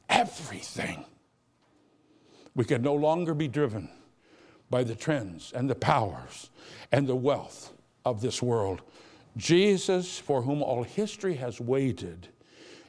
everything. 0.09 1.05
We 2.55 2.65
can 2.65 2.81
no 2.81 2.95
longer 2.95 3.35
be 3.35 3.49
driven 3.49 3.91
by 4.71 4.85
the 4.85 4.95
trends 4.95 5.53
and 5.55 5.69
the 5.69 5.75
powers 5.75 6.49
and 6.91 7.07
the 7.07 7.15
wealth 7.15 7.75
of 8.07 8.23
this 8.23 8.41
world. 8.41 8.81
Jesus, 9.37 10.19
for 10.19 10.43
whom 10.43 10.63
all 10.63 10.83
history 10.83 11.35
has 11.35 11.61
waited, 11.61 12.29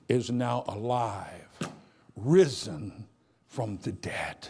is 0.08 0.32
now 0.32 0.64
alive, 0.68 1.48
risen 2.16 3.06
from 3.48 3.78
the 3.84 3.92
dead. 3.92 4.48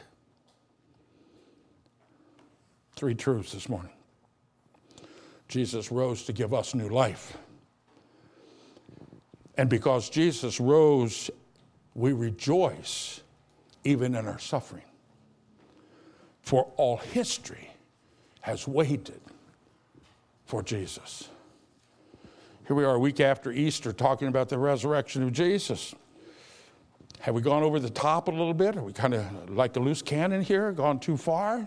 Three 2.95 3.15
truths 3.15 3.53
this 3.53 3.67
morning. 3.67 3.91
Jesus 5.47 5.91
rose 5.91 6.23
to 6.25 6.33
give 6.33 6.53
us 6.53 6.75
new 6.75 6.89
life. 6.89 7.37
And 9.57 9.69
because 9.69 10.09
Jesus 10.09 10.59
rose, 10.59 11.31
we 11.95 12.13
rejoice 12.13 13.21
even 13.83 14.13
in 14.13 14.27
our 14.27 14.39
suffering. 14.39 14.83
For 16.41 16.71
all 16.77 16.97
history 16.97 17.71
has 18.41 18.67
waited 18.67 19.21
for 20.45 20.61
Jesus. 20.61 21.29
Here 22.67 22.75
we 22.75 22.83
are 22.83 22.95
a 22.95 22.99
week 22.99 23.21
after 23.21 23.49
Easter 23.49 23.93
talking 23.93 24.27
about 24.27 24.49
the 24.49 24.59
resurrection 24.59 25.23
of 25.23 25.31
Jesus. 25.31 25.95
Have 27.21 27.33
we 27.33 27.41
gone 27.41 27.63
over 27.63 27.79
the 27.79 27.89
top 27.89 28.27
a 28.27 28.31
little 28.31 28.53
bit? 28.53 28.75
Are 28.75 28.83
we 28.83 28.91
kind 28.91 29.13
of 29.13 29.49
like 29.49 29.73
a 29.77 29.79
loose 29.79 30.01
cannon 30.01 30.41
here, 30.41 30.73
gone 30.73 30.99
too 30.99 31.15
far? 31.15 31.65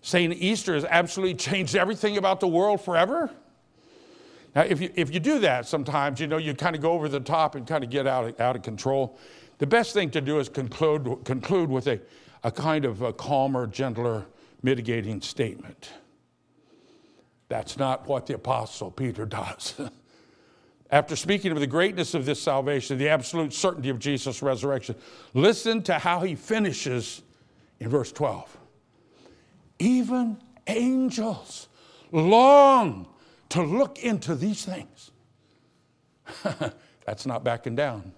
saying 0.00 0.32
Easter 0.32 0.72
has 0.72 0.86
absolutely 0.86 1.34
changed 1.34 1.76
everything 1.76 2.16
about 2.16 2.40
the 2.40 2.48
world 2.48 2.80
forever? 2.80 3.30
Now, 4.54 4.62
if 4.62 4.80
you, 4.80 4.90
if 4.94 5.12
you 5.12 5.20
do 5.20 5.38
that 5.40 5.66
sometimes, 5.66 6.18
you 6.18 6.26
know, 6.26 6.38
you 6.38 6.54
kind 6.54 6.74
of 6.74 6.80
go 6.80 6.92
over 6.92 7.06
the 7.06 7.20
top 7.20 7.54
and 7.54 7.66
kind 7.66 7.84
of 7.84 7.90
get 7.90 8.06
out 8.06 8.24
of, 8.24 8.40
out 8.40 8.56
of 8.56 8.62
control. 8.62 9.18
The 9.58 9.66
best 9.66 9.92
thing 9.92 10.10
to 10.12 10.22
do 10.22 10.38
is 10.38 10.48
conclude, 10.48 11.26
conclude 11.26 11.68
with 11.68 11.86
a, 11.88 12.00
a 12.42 12.50
kind 12.50 12.86
of 12.86 13.02
a 13.02 13.12
calmer, 13.12 13.66
gentler, 13.66 14.24
mitigating 14.62 15.20
statement. 15.20 15.90
That's 17.50 17.76
not 17.76 18.06
what 18.06 18.26
the 18.26 18.34
Apostle 18.36 18.92
Peter 18.92 19.26
does. 19.26 19.74
After 20.88 21.16
speaking 21.16 21.52
of 21.52 21.60
the 21.60 21.66
greatness 21.66 22.14
of 22.14 22.24
this 22.24 22.40
salvation, 22.40 22.96
the 22.96 23.08
absolute 23.08 23.52
certainty 23.52 23.90
of 23.90 23.98
Jesus' 23.98 24.40
resurrection, 24.40 24.94
listen 25.34 25.82
to 25.82 25.94
how 25.94 26.20
he 26.20 26.36
finishes 26.36 27.22
in 27.80 27.88
verse 27.88 28.12
12. 28.12 28.56
Even 29.80 30.38
angels 30.66 31.68
long 32.12 33.08
to 33.50 33.62
look 33.62 33.98
into 33.98 34.36
these 34.36 34.64
things. 34.64 35.10
That's 37.04 37.26
not 37.26 37.42
backing 37.42 37.74
down. 37.74 38.12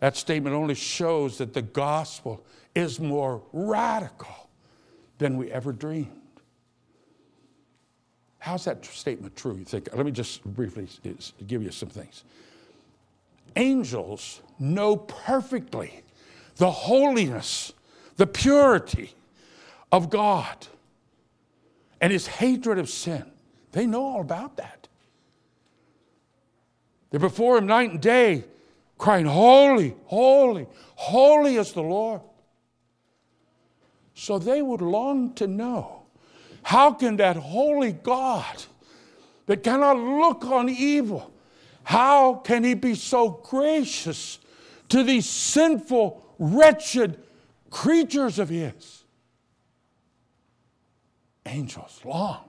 That 0.00 0.16
statement 0.16 0.54
only 0.54 0.74
shows 0.74 1.38
that 1.38 1.54
the 1.54 1.62
gospel 1.62 2.44
is 2.74 2.98
more 2.98 3.42
radical 3.52 4.50
than 5.18 5.36
we 5.36 5.50
ever 5.52 5.72
dreamed. 5.72 6.25
How's 8.46 8.64
that 8.66 8.84
statement 8.84 9.34
true? 9.34 9.56
You 9.56 9.64
think? 9.64 9.88
Let 9.92 10.06
me 10.06 10.12
just 10.12 10.44
briefly 10.44 10.86
give 11.48 11.64
you 11.64 11.72
some 11.72 11.88
things. 11.88 12.22
Angels 13.56 14.40
know 14.60 14.96
perfectly 14.96 16.04
the 16.54 16.70
holiness, 16.70 17.72
the 18.18 18.26
purity, 18.28 19.12
of 19.90 20.10
God 20.10 20.68
and 22.00 22.12
his 22.12 22.28
hatred 22.28 22.78
of 22.78 22.88
sin. 22.88 23.24
They 23.72 23.84
know 23.84 24.04
all 24.04 24.20
about 24.20 24.58
that. 24.58 24.86
They're 27.10 27.18
before 27.18 27.58
him 27.58 27.66
night 27.66 27.90
and 27.90 28.00
day, 28.00 28.44
crying, 28.96 29.26
Holy, 29.26 29.96
holy, 30.04 30.68
holy 30.94 31.56
is 31.56 31.72
the 31.72 31.82
Lord. 31.82 32.20
So 34.14 34.38
they 34.38 34.62
would 34.62 34.82
long 34.82 35.34
to 35.34 35.48
know 35.48 35.95
how 36.66 36.90
can 36.90 37.14
that 37.18 37.36
holy 37.36 37.92
God 37.92 38.64
that 39.46 39.62
cannot 39.62 39.96
look 39.96 40.44
on 40.46 40.68
evil, 40.68 41.32
how 41.84 42.34
can 42.34 42.64
he 42.64 42.74
be 42.74 42.96
so 42.96 43.28
gracious 43.30 44.40
to 44.88 45.04
these 45.04 45.28
sinful, 45.28 46.20
wretched 46.40 47.22
creatures 47.70 48.40
of 48.40 48.48
his? 48.48 49.04
angels 51.46 52.00
long 52.04 52.48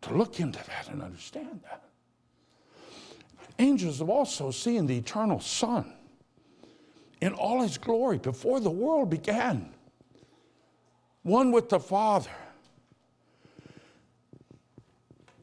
to 0.00 0.14
look 0.14 0.40
into 0.40 0.58
that 0.64 0.88
and 0.88 1.02
understand 1.02 1.60
that. 1.64 1.82
Angels 3.58 3.98
have 3.98 4.08
also 4.08 4.50
seen 4.50 4.86
the 4.86 4.96
eternal 4.96 5.38
Son 5.38 5.92
in 7.20 7.34
all 7.34 7.60
his 7.60 7.76
glory 7.76 8.16
before 8.16 8.58
the 8.58 8.70
world 8.70 9.10
began, 9.10 9.74
one 11.24 11.52
with 11.52 11.68
the 11.68 11.78
Father. 11.78 12.30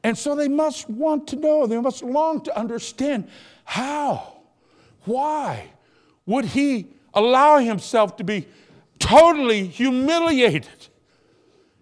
And 0.08 0.18
so 0.18 0.36
they 0.36 0.48
must 0.48 0.90
want 0.90 1.28
to 1.28 1.36
know, 1.36 1.68
they 1.68 1.80
must 1.82 2.02
long 2.02 2.40
to 2.42 2.58
understand 2.58 3.28
how, 3.66 4.38
why 5.04 5.72
would 6.26 6.46
he 6.46 6.88
allow 7.14 7.58
himself 7.58 8.16
to 8.18 8.24
be 8.24 8.48
totally 9.00 9.68
humiliated? 9.68 10.88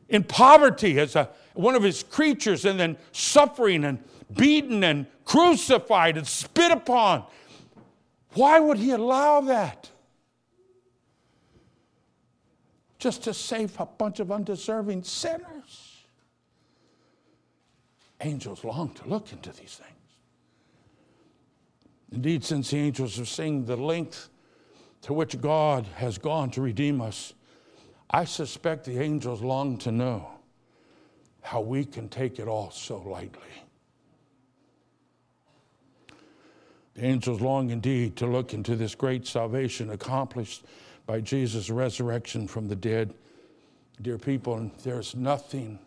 in 0.10 0.24
poverty 0.24 1.00
as 1.00 1.16
a, 1.16 1.30
one 1.54 1.76
of 1.76 1.84
his 1.84 2.04
creatures 2.04 2.66
and 2.66 2.80
then 2.80 2.98
suffering 3.12 3.84
and 3.84 4.04
beaten 4.34 4.84
and 4.84 5.06
crucified 5.24 6.18
and 6.18 6.28
spit 6.28 6.72
upon. 6.72 7.24
Why 8.34 8.60
would 8.60 8.78
he 8.78 8.92
allow 8.92 9.42
that? 9.42 9.90
Just 13.00 13.24
to 13.24 13.34
save 13.34 13.80
a 13.80 13.86
bunch 13.86 14.20
of 14.20 14.32
undeserving 14.32 15.04
sinners. 15.04 15.85
Angels 18.22 18.64
long 18.64 18.90
to 18.94 19.08
look 19.08 19.32
into 19.32 19.52
these 19.52 19.82
things. 19.82 19.92
Indeed, 22.12 22.44
since 22.44 22.72
the 22.72 22.78
angels 22.78 23.20
are 23.20 23.26
seeing 23.26 23.66
the 23.66 23.76
length 23.76 24.30
to 25.02 25.14
which 25.14 25.40
God 25.42 25.86
has 25.96 26.18
gone 26.18 26.50
to 26.52 26.62
redeem 26.62 27.02
us, 27.02 27.34
I 28.10 28.26
suspect 28.26 28.86
the 28.86 29.02
angels 29.02 29.42
long 29.42 29.78
to 29.80 29.92
know 29.92 30.30
how 31.42 31.62
we 31.62 31.86
can 31.86 32.10
take 32.10 32.40
it 32.40 32.48
all 32.48 32.72
so 32.72 32.98
lightly. 33.00 33.42
The 36.94 37.06
angels 37.06 37.42
long 37.42 37.72
indeed 37.72 38.16
to 38.18 38.26
look 38.26 38.54
into 38.54 38.76
this 38.76 38.96
great 38.96 39.28
salvation 39.28 39.90
accomplished 39.90 40.64
by 41.06 41.20
Jesus' 41.20 41.70
resurrection 41.70 42.48
from 42.48 42.68
the 42.68 42.76
dead. 42.76 43.14
Dear 44.02 44.18
people, 44.18 44.72
there's 44.84 45.16
nothing 45.16 45.80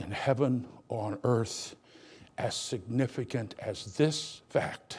in 0.00 0.10
heaven 0.10 0.66
or 0.88 1.06
on 1.06 1.18
earth 1.24 1.76
as 2.38 2.54
significant 2.54 3.54
as 3.58 3.96
this 3.96 4.40
fact 4.48 4.98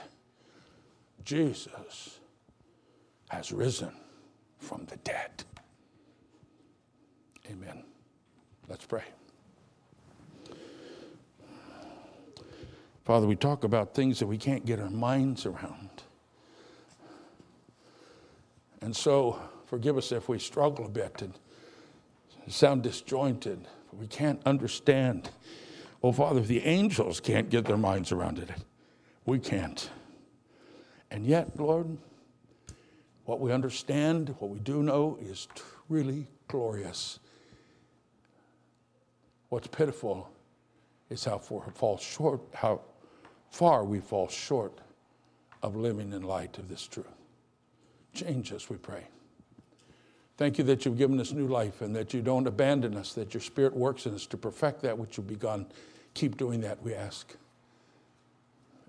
Jesus 1.26 2.20
has 3.30 3.52
risen 3.52 3.92
from 4.60 4.86
the 4.86 4.98
dead. 4.98 5.44
Amen. 7.50 7.84
Let's 8.68 8.86
pray. 8.86 9.04
Father, 13.04 13.28
we 13.28 13.36
talk 13.36 13.64
about 13.64 13.94
things 13.94 14.20
that 14.20 14.28
we 14.28 14.38
can't 14.38 14.66
get 14.66 14.80
our 14.80 14.90
minds 14.90 15.46
around. 15.46 15.90
And 18.82 18.96
so, 18.96 19.40
forgive 19.66 19.98
us 19.98 20.12
if 20.12 20.30
we 20.30 20.40
struggle 20.40 20.86
a 20.86 20.90
bit 20.90 21.22
and 21.22 21.34
sound 22.48 22.84
disjointed. 22.84 23.68
We 23.94 24.08
can't 24.08 24.42
understand. 24.46 25.30
Oh, 26.04 26.12
Father, 26.12 26.42
the 26.42 26.64
angels 26.66 27.20
can't 27.20 27.50
get 27.50 27.66
their 27.66 27.78
minds 27.78 28.12
around 28.12 28.40
it, 28.40 28.50
we 29.26 29.40
can't. 29.40 29.90
And 31.10 31.26
yet, 31.26 31.60
Lord, 31.60 31.98
what 33.26 33.40
we 33.40 33.52
understand, 33.52 34.34
what 34.40 34.50
we 34.50 34.60
do 34.60 34.82
know 34.82 35.18
is 35.22 35.48
really 35.90 36.28
glorious. 36.48 37.20
What's 39.50 39.68
pitiful 39.68 40.30
is 41.10 41.26
how 41.26 41.38
far, 41.38 41.70
fall 41.76 41.98
short, 41.98 42.42
how 42.54 42.82
far 43.52 43.84
we 43.84 44.00
fall 44.00 44.30
short 44.30 44.80
of 45.62 45.76
living 45.76 46.14
in 46.14 46.24
light 46.24 46.58
of 46.58 46.70
this 46.70 46.88
truth. 46.88 47.06
Change 48.14 48.54
us, 48.54 48.70
we 48.70 48.78
pray. 48.78 49.08
Thank 50.42 50.58
you 50.58 50.64
that 50.64 50.86
you've 50.86 50.98
given 50.98 51.20
us 51.20 51.34
new 51.34 51.46
life 51.46 51.82
and 51.82 51.96
that 51.96 52.16
you 52.16 52.24
don't 52.24 52.48
abandon 52.48 52.98
us, 52.98 53.14
that 53.14 53.32
your 53.32 53.42
Spirit 53.42 53.76
works 53.76 54.08
in 54.08 54.16
us 54.16 54.26
to 54.26 54.38
perfect 54.38 54.82
that 54.82 54.98
which 54.98 55.16
you've 55.16 55.28
begun. 55.28 55.68
Keep 56.16 56.38
doing 56.38 56.62
that, 56.62 56.82
we 56.82 56.96
ask. 56.96 57.36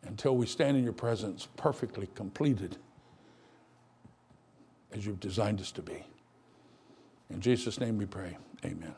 Until 0.05 0.35
we 0.35 0.47
stand 0.47 0.79
in 0.79 0.83
your 0.83 0.95
presence 0.95 1.49
perfectly 1.59 2.09
completed 2.15 2.79
as 4.95 5.05
you've 5.05 5.21
designed 5.21 5.61
us 5.61 5.71
to 5.73 5.83
be. 5.83 6.03
In 7.29 7.43
Jesus' 7.43 7.79
name 7.79 7.99
we 7.99 8.07
pray. 8.07 8.39
Amen. 8.65 8.95